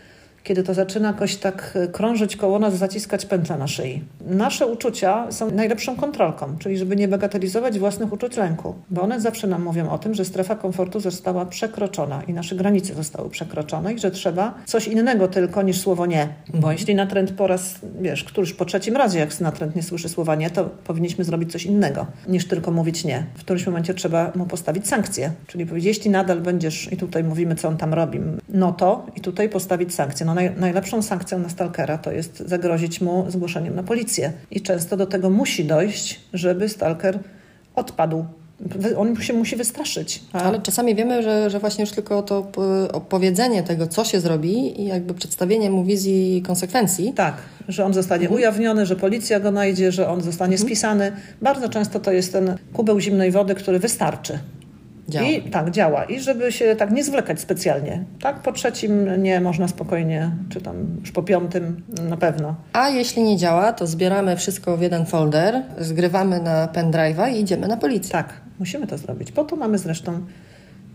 kiedy 0.44 0.62
to 0.62 0.74
zaczyna 0.74 1.08
jakoś 1.08 1.36
tak 1.36 1.72
e, 1.74 1.88
krążyć 1.88 2.36
koło 2.36 2.58
nas, 2.58 2.74
zaciskać 2.74 3.26
pętla 3.26 3.56
na 3.56 3.66
szyi. 3.66 4.04
Nasze 4.26 4.66
uczucia 4.66 5.32
są 5.32 5.50
najlepszą 5.50 5.96
kontrolką, 5.96 6.56
czyli 6.58 6.78
żeby 6.78 6.96
nie 6.96 7.08
bagatelizować 7.08 7.78
własnych 7.78 8.12
uczuć 8.12 8.36
lęku, 8.36 8.74
bo 8.90 9.02
one 9.02 9.20
zawsze 9.20 9.46
nam 9.46 9.62
mówią 9.62 9.90
o 9.90 9.98
tym, 9.98 10.14
że 10.14 10.24
strefa 10.24 10.56
komfortu 10.56 11.00
została 11.00 11.46
przekroczona 11.46 12.22
i 12.22 12.32
nasze 12.32 12.56
granice 12.56 12.94
zostały 12.94 13.30
przekroczone 13.30 13.94
i 13.94 13.98
że 13.98 14.10
trzeba 14.10 14.54
coś 14.66 14.88
innego 14.88 15.28
tylko 15.28 15.62
niż 15.62 15.80
słowo 15.80 16.06
nie. 16.06 16.28
Bo 16.54 16.72
jeśli 16.72 16.94
natręt 16.94 17.32
po 17.32 17.46
raz, 17.46 17.74
wiesz, 18.00 18.24
któryś 18.24 18.52
po 18.52 18.64
trzecim 18.64 18.96
razie, 18.96 19.18
jak 19.18 19.40
natręt 19.40 19.76
nie 19.76 19.82
słyszy 19.82 20.08
słowa 20.08 20.34
nie, 20.34 20.50
to 20.50 20.64
powinniśmy 20.64 21.24
zrobić 21.24 21.52
coś 21.52 21.66
innego 21.66 22.06
niż 22.28 22.48
tylko 22.48 22.70
mówić 22.70 23.04
nie. 23.04 23.26
W 23.34 23.40
którymś 23.40 23.66
momencie 23.66 23.94
trzeba 23.94 24.32
mu 24.34 24.46
postawić 24.46 24.88
sankcje, 24.88 25.30
czyli 25.46 25.66
powiedzieć, 25.66 25.86
jeśli 25.86 26.10
nadal 26.10 26.40
będziesz, 26.40 26.92
i 26.92 26.96
tutaj 26.96 27.24
mówimy, 27.24 27.54
co 27.54 27.68
on 27.68 27.76
tam 27.76 27.94
robi, 27.94 28.20
no 28.48 28.72
to 28.72 29.06
i 29.16 29.20
tutaj 29.20 29.48
postawić 29.48 29.94
sankcje. 29.94 30.26
No 30.28 30.34
naj, 30.34 30.50
najlepszą 30.56 31.02
sankcją 31.02 31.38
na 31.38 31.48
stalkera 31.48 31.98
to 31.98 32.12
jest 32.12 32.38
zagrozić 32.38 33.00
mu 33.00 33.24
zgłoszeniem 33.28 33.74
na 33.74 33.82
policję. 33.82 34.32
I 34.50 34.60
często 34.60 34.96
do 34.96 35.06
tego 35.06 35.30
musi 35.30 35.64
dojść, 35.64 36.20
żeby 36.32 36.68
stalker 36.68 37.18
odpadł 37.74 38.24
on 38.96 39.16
się 39.16 39.32
musi 39.32 39.56
wystraszyć. 39.56 40.22
A... 40.32 40.42
Ale 40.42 40.60
czasami 40.60 40.94
wiemy, 40.94 41.22
że, 41.22 41.50
że 41.50 41.58
właśnie 41.58 41.82
już 41.82 41.90
tylko 41.90 42.22
to 42.22 42.50
opowiedzenie 42.92 43.62
tego, 43.62 43.86
co 43.86 44.04
się 44.04 44.20
zrobi 44.20 44.80
i 44.82 44.86
jakby 44.86 45.14
przedstawienie 45.14 45.70
mu 45.70 45.84
wizji 45.84 46.42
konsekwencji. 46.46 47.12
Tak, 47.12 47.34
że 47.68 47.84
on 47.84 47.94
zostanie 47.94 48.22
mhm. 48.22 48.40
ujawniony, 48.40 48.86
że 48.86 48.96
policja 48.96 49.40
go 49.40 49.50
znajdzie, 49.50 49.92
że 49.92 50.08
on 50.08 50.20
zostanie 50.20 50.54
mhm. 50.54 50.68
spisany. 50.68 51.12
Bardzo 51.42 51.68
często 51.68 52.00
to 52.00 52.12
jest 52.12 52.32
ten 52.32 52.56
kubeł 52.72 53.00
zimnej 53.00 53.30
wody, 53.30 53.54
który 53.54 53.78
wystarczy. 53.78 54.38
Działa. 55.08 55.28
I 55.28 55.50
tak, 55.50 55.70
działa. 55.70 56.04
I 56.04 56.20
żeby 56.20 56.52
się 56.52 56.76
tak 56.76 56.90
nie 56.90 57.04
zwlekać 57.04 57.40
specjalnie. 57.40 58.04
Tak, 58.20 58.42
po 58.42 58.52
trzecim 58.52 59.22
nie 59.22 59.40
można 59.40 59.68
spokojnie, 59.68 60.30
czy 60.48 60.60
tam 60.60 60.96
już 61.00 61.12
po 61.12 61.22
piątym 61.22 61.82
na 62.08 62.16
pewno. 62.16 62.54
A 62.72 62.88
jeśli 62.88 63.22
nie 63.22 63.36
działa, 63.36 63.72
to 63.72 63.86
zbieramy 63.86 64.36
wszystko 64.36 64.76
w 64.76 64.82
jeden 64.82 65.06
folder, 65.06 65.62
zgrywamy 65.78 66.42
na 66.42 66.66
pendrive'a 66.66 67.32
i 67.32 67.40
idziemy 67.40 67.68
na 67.68 67.76
policję. 67.76 68.12
Tak, 68.12 68.40
musimy 68.58 68.86
to 68.86 68.98
zrobić. 68.98 69.32
Po 69.32 69.44
to 69.44 69.56
mamy 69.56 69.78
zresztą 69.78 70.20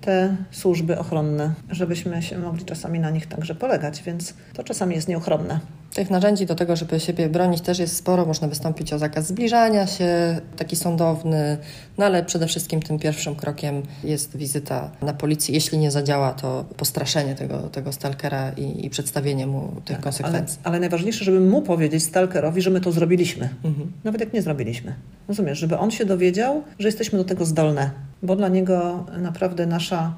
te 0.06 0.36
służby 0.52 1.00
ochronne, 1.00 1.54
żebyśmy 1.70 2.22
się 2.22 2.38
mogli 2.38 2.66
czasami 2.66 3.00
na 3.00 3.10
nich 3.10 3.28
także 3.28 3.56
polegać, 3.56 4.04
więc 4.04 4.34
to 4.54 4.64
czasami 4.64 4.96
jest 4.96 5.08
nieuchronne. 5.08 5.60
Tych 5.94 6.10
narzędzi 6.10 6.46
do 6.46 6.56
tego, 6.56 6.76
żeby 6.76 7.00
siebie 7.00 7.30
bronić 7.30 7.62
też 7.62 7.80
jest 7.80 7.96
sporo. 7.96 8.26
Można 8.26 8.48
wystąpić 8.48 8.94
o 8.94 9.00
zakaz 9.00 9.28
zbliżania 9.28 9.88
się, 9.88 10.42
taki 10.58 10.76
sądowny, 10.76 11.58
no 11.98 12.06
ale 12.06 12.24
przede 12.24 12.48
wszystkim 12.48 12.82
tym 12.82 13.00
pierwszym 13.00 13.36
krokiem 13.36 13.84
jest 14.04 14.38
wizyta 14.38 14.92
na 15.02 15.14
policji. 15.14 15.54
Jeśli 15.54 15.78
nie 15.78 15.92
zadziała, 15.92 16.34
to 16.34 16.66
postraszenie 16.78 17.36
tego, 17.36 17.58
tego 17.58 17.92
stalkera 17.92 18.52
i, 18.52 18.86
i 18.86 18.90
przedstawienie 18.90 19.48
mu 19.48 19.82
tych 19.86 19.96
tak, 19.96 20.04
konsekwencji. 20.04 20.60
Ale, 20.64 20.72
ale, 20.72 20.80
najważniejsze, 20.80 21.26
żeby 21.26 21.40
mu 21.40 21.62
powiedzieć 21.62 22.04
stalkerowi, 22.04 22.62
że 22.62 22.70
my 22.70 22.82
to 22.82 22.92
zrobiliśmy. 22.92 23.50
Mhm. 23.64 23.92
Nawet 24.04 24.22
jak 24.22 24.34
nie 24.34 24.42
zrobiliśmy. 24.42 24.96
Rozumiesz, 25.28 25.60
żeby 25.60 25.78
on 25.78 25.92
się 25.92 26.06
dowiedział, 26.06 26.64
że 26.80 26.88
jesteśmy 26.88 27.18
do 27.18 27.26
tego 27.26 27.46
zdolne, 27.46 27.92
bo 28.24 28.36
dla 28.36 28.48
niego 28.48 29.06
naprawdę 29.18 29.66
nasza 29.66 30.14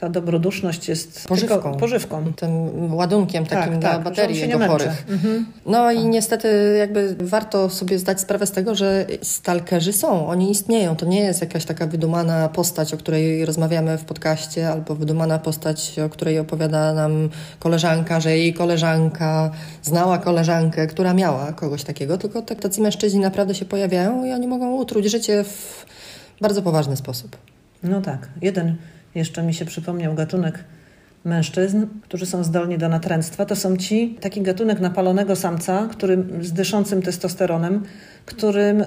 ta 0.00 0.08
dobroduszność 0.08 0.88
jest 0.88 1.28
pożywką, 1.28 1.74
pożywką. 1.74 2.32
tym 2.32 2.94
ładunkiem 2.94 3.46
tak, 3.46 3.58
takim 3.58 3.72
tak, 3.72 3.80
dla 3.80 3.90
tak, 3.90 4.02
baterii 4.02 4.40
jego 4.40 4.58
chorych. 4.58 5.04
Mhm. 5.08 5.46
No 5.66 5.92
i 5.92 6.06
niestety 6.06 6.76
jakby 6.78 7.16
warto 7.20 7.70
sobie 7.70 7.98
zdać 7.98 8.20
sprawę 8.20 8.46
z 8.46 8.52
tego, 8.52 8.74
że 8.74 9.06
stalkerzy 9.22 9.92
są, 9.92 10.26
oni 10.26 10.50
istnieją. 10.50 10.96
To 10.96 11.06
nie 11.06 11.20
jest 11.20 11.40
jakaś 11.40 11.64
taka 11.64 11.86
wydumana 11.86 12.48
postać, 12.48 12.94
o 12.94 12.96
której 12.96 13.44
rozmawiamy 13.44 13.98
w 13.98 14.04
podcaście, 14.04 14.68
albo 14.68 14.94
wydumana 14.94 15.38
postać, 15.38 15.98
o 16.06 16.08
której 16.08 16.38
opowiada 16.38 16.92
nam 16.94 17.28
koleżanka, 17.58 18.20
że 18.20 18.36
jej 18.36 18.54
koleżanka 18.54 19.50
znała 19.82 20.18
koleżankę, 20.18 20.86
która 20.86 21.14
miała 21.14 21.52
kogoś 21.52 21.84
takiego, 21.84 22.18
tylko 22.18 22.42
tak, 22.42 22.60
tacy 22.60 22.80
mężczyźni 22.80 23.20
naprawdę 23.20 23.54
się 23.54 23.64
pojawiają 23.64 24.24
i 24.24 24.32
oni 24.32 24.48
mogą 24.48 24.76
utruć 24.76 25.10
życie 25.10 25.44
w 25.44 25.86
bardzo 26.40 26.62
poważny 26.62 26.96
sposób. 26.96 27.49
No 27.82 28.00
tak. 28.00 28.28
Jeden 28.42 28.76
jeszcze 29.14 29.42
mi 29.42 29.54
się 29.54 29.64
przypomniał 29.64 30.14
gatunek 30.14 30.64
mężczyzn, 31.24 31.86
którzy 32.02 32.26
są 32.26 32.44
zdolni 32.44 32.78
do 32.78 32.88
natręctwa, 32.88 33.46
to 33.46 33.56
są 33.56 33.76
ci, 33.76 34.18
taki 34.20 34.42
gatunek 34.42 34.80
napalonego 34.80 35.36
samca, 35.36 35.88
którym, 35.90 36.44
z 36.44 36.52
dyszącym 36.52 37.02
testosteronem, 37.02 37.82
którym 38.26 38.80
y, 38.80 38.86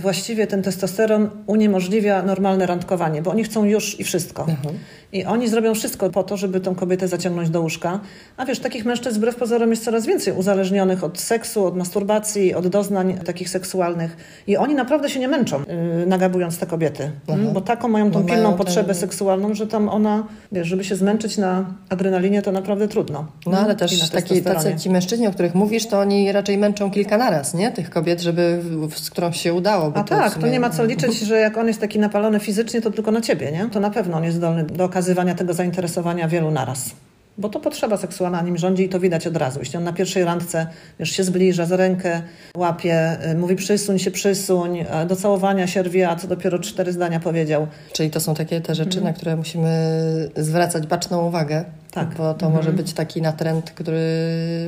właściwie 0.00 0.46
ten 0.46 0.62
testosteron 0.62 1.30
uniemożliwia 1.46 2.22
normalne 2.22 2.66
randkowanie, 2.66 3.22
bo 3.22 3.30
oni 3.30 3.44
chcą 3.44 3.64
już 3.64 4.00
i 4.00 4.04
wszystko. 4.04 4.46
Mhm. 4.48 4.74
I 5.12 5.24
oni 5.24 5.48
zrobią 5.48 5.74
wszystko 5.74 6.10
po 6.10 6.22
to, 6.22 6.36
żeby 6.36 6.60
tą 6.60 6.74
kobietę 6.74 7.08
zaciągnąć 7.08 7.50
do 7.50 7.60
łóżka. 7.60 8.00
A 8.36 8.44
wiesz, 8.44 8.58
takich 8.58 8.84
mężczyzn 8.84 9.16
wbrew 9.18 9.36
pozorom 9.36 9.70
jest 9.70 9.84
coraz 9.84 10.06
więcej 10.06 10.34
uzależnionych 10.34 11.04
od 11.04 11.20
seksu, 11.20 11.64
od 11.66 11.76
masturbacji, 11.76 12.54
od 12.54 12.68
doznań 12.68 13.18
takich 13.24 13.48
seksualnych. 13.50 14.16
I 14.46 14.56
oni 14.56 14.74
naprawdę 14.74 15.10
się 15.10 15.20
nie 15.20 15.28
męczą, 15.28 15.58
yy, 15.98 16.06
nagabując 16.06 16.58
te 16.58 16.66
kobiety. 16.66 17.10
Mm, 17.28 17.52
Bo 17.52 17.60
taką 17.60 17.88
mają 17.88 18.10
tą 18.10 18.22
Bo 18.22 18.28
pilną 18.28 18.42
mają 18.42 18.56
potrzebę 18.56 18.86
ten- 18.86 18.94
seksualną, 18.96 19.54
że 19.54 19.66
tam 19.66 19.88
ona, 19.88 20.26
wiesz, 20.52 20.66
żeby 20.68 20.84
się 20.84 20.96
zmęczyć 20.96 21.38
na 21.38 21.64
adrenalinie, 21.88 22.42
to 22.42 22.52
naprawdę 22.52 22.88
trudno. 22.88 23.26
No 23.46 23.58
ale 23.58 23.76
też 23.76 24.10
taki, 24.10 24.42
tacy 24.42 24.74
ci 24.76 24.90
mężczyźni, 24.90 25.26
o 25.26 25.30
których 25.30 25.54
mówisz, 25.54 25.86
to 25.86 26.00
oni 26.00 26.32
raczej 26.32 26.58
męczą 26.58 26.90
kilka 26.90 27.18
naraz, 27.18 27.54
nie? 27.54 27.72
Tych 27.72 27.90
kobiet, 27.90 28.20
żeby, 28.20 28.62
z 28.96 29.10
którą 29.10 29.32
się 29.32 29.54
udało. 29.54 29.92
A 29.94 30.02
w 30.02 30.08
tak, 30.08 30.34
to 30.34 30.40
sumie- 30.40 30.50
nie 30.52 30.60
ma 30.60 30.70
co 30.70 30.84
liczyć, 30.84 31.20
że 31.20 31.38
jak 31.40 31.56
on 31.58 31.66
jest 31.68 31.80
taki 31.80 31.98
napalony 31.98 32.40
fizycznie, 32.40 32.80
to 32.80 32.90
tylko 32.90 33.10
na 33.12 33.20
ciebie, 33.20 33.52
nie? 33.52 33.68
To 33.72 33.80
na 33.80 33.90
pewno 33.90 34.16
on 34.16 34.24
jest 34.24 34.36
zdolny 34.36 34.64
do 34.64 34.88
okazywania 34.98 35.34
tego 35.34 35.54
zainteresowania 35.54 36.28
wielu 36.28 36.50
naraz. 36.50 36.90
Bo 37.38 37.48
to 37.48 37.60
potrzeba 37.60 37.96
seksualna 37.96 38.42
nim 38.42 38.56
rządzi 38.58 38.84
i 38.84 38.88
to 38.88 39.00
widać 39.00 39.26
od 39.26 39.36
razu. 39.36 39.58
Jeśli 39.58 39.76
on 39.76 39.84
na 39.84 39.92
pierwszej 39.92 40.24
randce 40.24 40.66
wiesz, 40.98 41.10
się 41.10 41.24
zbliża, 41.24 41.66
za 41.66 41.76
rękę 41.76 42.22
łapie, 42.56 43.16
y, 43.30 43.34
mówi 43.34 43.56
przysuń 43.56 43.98
się, 43.98 44.10
przysuń, 44.10 44.84
a 44.92 45.04
do 45.04 45.16
całowania 45.16 45.66
się 45.66 45.82
rwie, 45.82 46.08
a 46.08 46.16
co 46.16 46.28
dopiero 46.28 46.58
cztery 46.58 46.92
zdania 46.92 47.20
powiedział. 47.20 47.66
Czyli 47.92 48.10
to 48.10 48.20
są 48.20 48.34
takie 48.34 48.60
te 48.60 48.74
rzeczy, 48.74 49.00
na 49.00 49.12
które 49.12 49.36
musimy 49.36 49.70
zwracać 50.36 50.86
baczną 50.86 51.26
uwagę. 51.26 51.64
Tak. 51.98 52.14
Bo 52.14 52.34
to 52.34 52.50
może 52.50 52.72
być 52.72 52.92
taki 52.92 53.22
natręt, 53.22 53.70
który... 53.70 54.00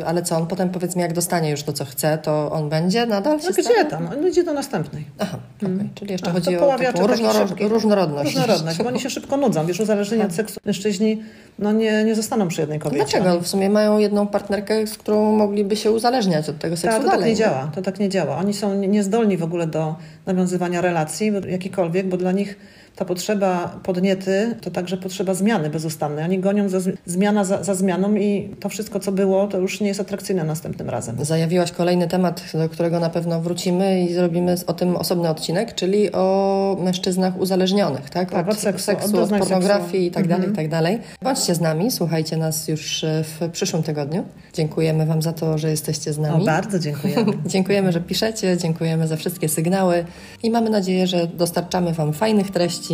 Ale 0.06 0.22
co, 0.22 0.36
on 0.36 0.46
potem 0.46 0.68
powiedzmy, 0.70 1.02
jak 1.02 1.12
dostanie 1.12 1.50
już 1.50 1.62
to, 1.62 1.72
co 1.72 1.84
chce, 1.84 2.18
to 2.18 2.50
on 2.52 2.68
będzie 2.68 3.06
nadal 3.06 3.38
No 3.44 3.50
gdzie 3.50 3.84
tam? 3.84 4.06
On 4.06 4.28
idzie 4.28 4.44
do 4.44 4.52
następnej. 4.52 5.04
Aha, 5.18 5.38
okej. 5.62 5.90
Czyli 5.94 6.12
jeszcze 6.12 6.30
A, 6.30 6.32
chodzi 6.32 6.50
to 6.50 6.56
o 6.56 6.60
poławiacze 6.60 6.92
taką 6.92 7.06
takich 7.08 7.24
różnoro- 7.26 7.48
szybkich. 7.48 7.68
różnorodność. 7.70 8.34
Różnorodność, 8.34 8.78
bo 8.78 8.88
oni 8.88 9.00
się 9.00 9.10
szybko 9.10 9.36
nudzą. 9.36 9.66
Wiesz, 9.66 9.80
uzależnieni 9.80 10.22
od 10.24 10.32
seksu 10.34 10.60
mężczyźni 10.64 11.22
no 11.58 11.72
nie, 11.72 12.04
nie 12.04 12.14
zostaną 12.14 12.48
przy 12.48 12.60
jednej 12.60 12.78
kobiecie. 12.78 13.04
Dlaczego? 13.20 13.40
W 13.40 13.48
sumie 13.48 13.70
mają 13.70 13.98
jedną 13.98 14.26
partnerkę, 14.26 14.86
z 14.86 14.98
którą 14.98 15.36
mogliby 15.36 15.76
się 15.76 15.90
uzależniać 15.90 16.48
od 16.48 16.58
tego 16.58 16.76
seksu 16.76 16.96
Tak, 16.96 17.04
to 17.04 17.10
dalej. 17.10 17.20
tak 17.20 17.28
nie 17.28 17.36
działa. 17.36 17.70
To 17.74 17.82
tak 17.82 18.00
nie 18.00 18.08
działa. 18.08 18.36
Oni 18.36 18.54
są 18.54 18.74
nie- 18.74 18.88
niezdolni 18.88 19.36
w 19.36 19.42
ogóle 19.42 19.66
do 19.66 19.94
nawiązywania 20.26 20.80
relacji, 20.80 21.32
jakikolwiek, 21.48 22.08
bo 22.08 22.16
dla 22.16 22.32
nich 22.32 22.56
ta 22.96 23.04
potrzeba 23.04 23.80
podniety 23.82 24.54
to 24.60 24.70
także 24.70 24.96
potrzeba 24.96 25.34
zmiany 25.34 25.70
bezustannej. 25.70 26.24
Oni 26.24 26.38
gonią 26.38 26.68
za, 26.68 26.78
zmi- 26.78 26.96
zmiana 27.06 27.44
za, 27.44 27.64
za 27.64 27.74
zmianą 27.74 28.14
i 28.14 28.54
to 28.60 28.68
wszystko, 28.68 29.00
co 29.00 29.12
było, 29.12 29.46
to 29.46 29.58
już 29.58 29.80
nie 29.80 29.88
jest 29.88 30.00
atrakcyjne 30.00 30.44
następnym 30.44 30.90
razem. 30.90 31.24
Zajawiłaś 31.24 31.72
kolejny 31.72 32.08
temat, 32.08 32.42
do 32.54 32.68
którego 32.68 33.00
na 33.00 33.10
pewno 33.10 33.40
wrócimy 33.40 34.00
i 34.04 34.14
zrobimy 34.14 34.54
o 34.66 34.72
tym 34.72 34.96
osobny 34.96 35.28
odcinek, 35.28 35.74
czyli 35.74 36.12
o 36.12 36.76
mężczyznach 36.80 37.40
uzależnionych, 37.40 38.10
tak? 38.10 38.30
Tak, 38.30 38.48
od 38.48 38.58
seksu, 38.58 38.90
od 38.92 39.04
od, 39.04 39.10
doznań 39.10 39.40
pornografii 39.40 39.86
seksu. 39.90 39.96
i 39.96 40.10
tak 40.10 40.28
dalej, 40.28 40.46
Mhm. 40.46 40.52
i 40.52 40.56
tak 40.56 40.68
dalej. 40.68 40.98
Bądźcie 41.22 41.54
z 41.54 41.60
nami, 41.60 41.90
słuchajcie 41.90 42.36
nas 42.36 42.68
już 42.68 43.04
e, 43.04 43.24
w 43.24 43.48
przyszłym 43.52 43.82
tygodniu. 43.82 44.24
Dziękujemy 44.54 45.06
Wam 45.06 45.22
za 45.22 45.32
to, 45.32 45.58
że 45.58 45.70
jesteście 45.70 46.12
z 46.12 46.18
O, 46.18 46.22
nami. 46.22 46.44
bardzo 46.44 46.78
dziękujemy. 46.78 47.32
Dziękujemy, 47.46 47.92
że 47.92 48.00
piszecie, 48.00 48.56
dziękujemy 48.56 49.06
za 49.06 49.16
wszystkie 49.16 49.48
sygnały 49.48 50.04
i 50.42 50.50
mamy 50.50 50.70
nadzieję, 50.70 51.06
że 51.06 51.26
dostarczamy 51.26 51.92
Wam 51.92 52.12
fajnych 52.12 52.50
treści 52.50 52.89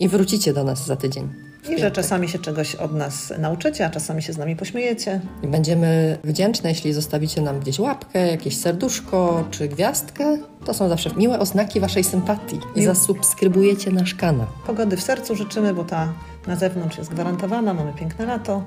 i 0.00 0.08
wrócicie 0.08 0.52
do 0.52 0.64
nas 0.64 0.86
za 0.86 0.96
tydzień. 0.96 1.28
I 1.68 1.78
że 1.78 1.90
czasami 1.90 2.28
się 2.28 2.38
czegoś 2.38 2.74
od 2.74 2.94
nas 2.94 3.32
nauczycie, 3.38 3.86
a 3.86 3.90
czasami 3.90 4.22
się 4.22 4.32
z 4.32 4.38
nami 4.38 4.56
pośmiejecie. 4.56 5.20
I 5.42 5.46
będziemy 5.48 6.18
wdzięczne, 6.24 6.68
jeśli 6.68 6.92
zostawicie 6.92 7.42
nam 7.42 7.60
gdzieś 7.60 7.78
łapkę, 7.78 8.26
jakieś 8.26 8.56
serduszko 8.58 9.44
czy 9.50 9.68
gwiazdkę. 9.68 10.38
To 10.64 10.74
są 10.74 10.88
zawsze 10.88 11.10
miłe 11.16 11.38
oznaki 11.38 11.80
Waszej 11.80 12.04
sympatii. 12.04 12.60
I 12.76 12.84
zasubskrybujecie 12.84 13.90
nasz 13.90 14.14
kanał. 14.14 14.46
Pogody 14.66 14.96
w 14.96 15.02
sercu 15.02 15.36
życzymy, 15.36 15.74
bo 15.74 15.84
ta 15.84 16.12
na 16.46 16.56
zewnątrz 16.56 16.98
jest 16.98 17.10
gwarantowana, 17.10 17.74
mamy 17.74 17.92
piękne 17.92 18.26
lato, 18.26 18.62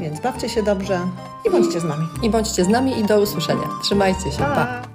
więc 0.00 0.20
bawcie 0.20 0.48
się 0.48 0.62
dobrze 0.62 1.00
i 1.48 1.50
bądźcie 1.50 1.80
z 1.80 1.84
nami. 1.84 2.06
I 2.22 2.30
bądźcie 2.30 2.64
z 2.64 2.68
nami 2.68 2.98
i 3.00 3.04
do 3.04 3.20
usłyszenia. 3.20 3.68
Trzymajcie 3.82 4.32
się. 4.32 4.38
pa. 4.38 4.54
pa. 4.54 4.93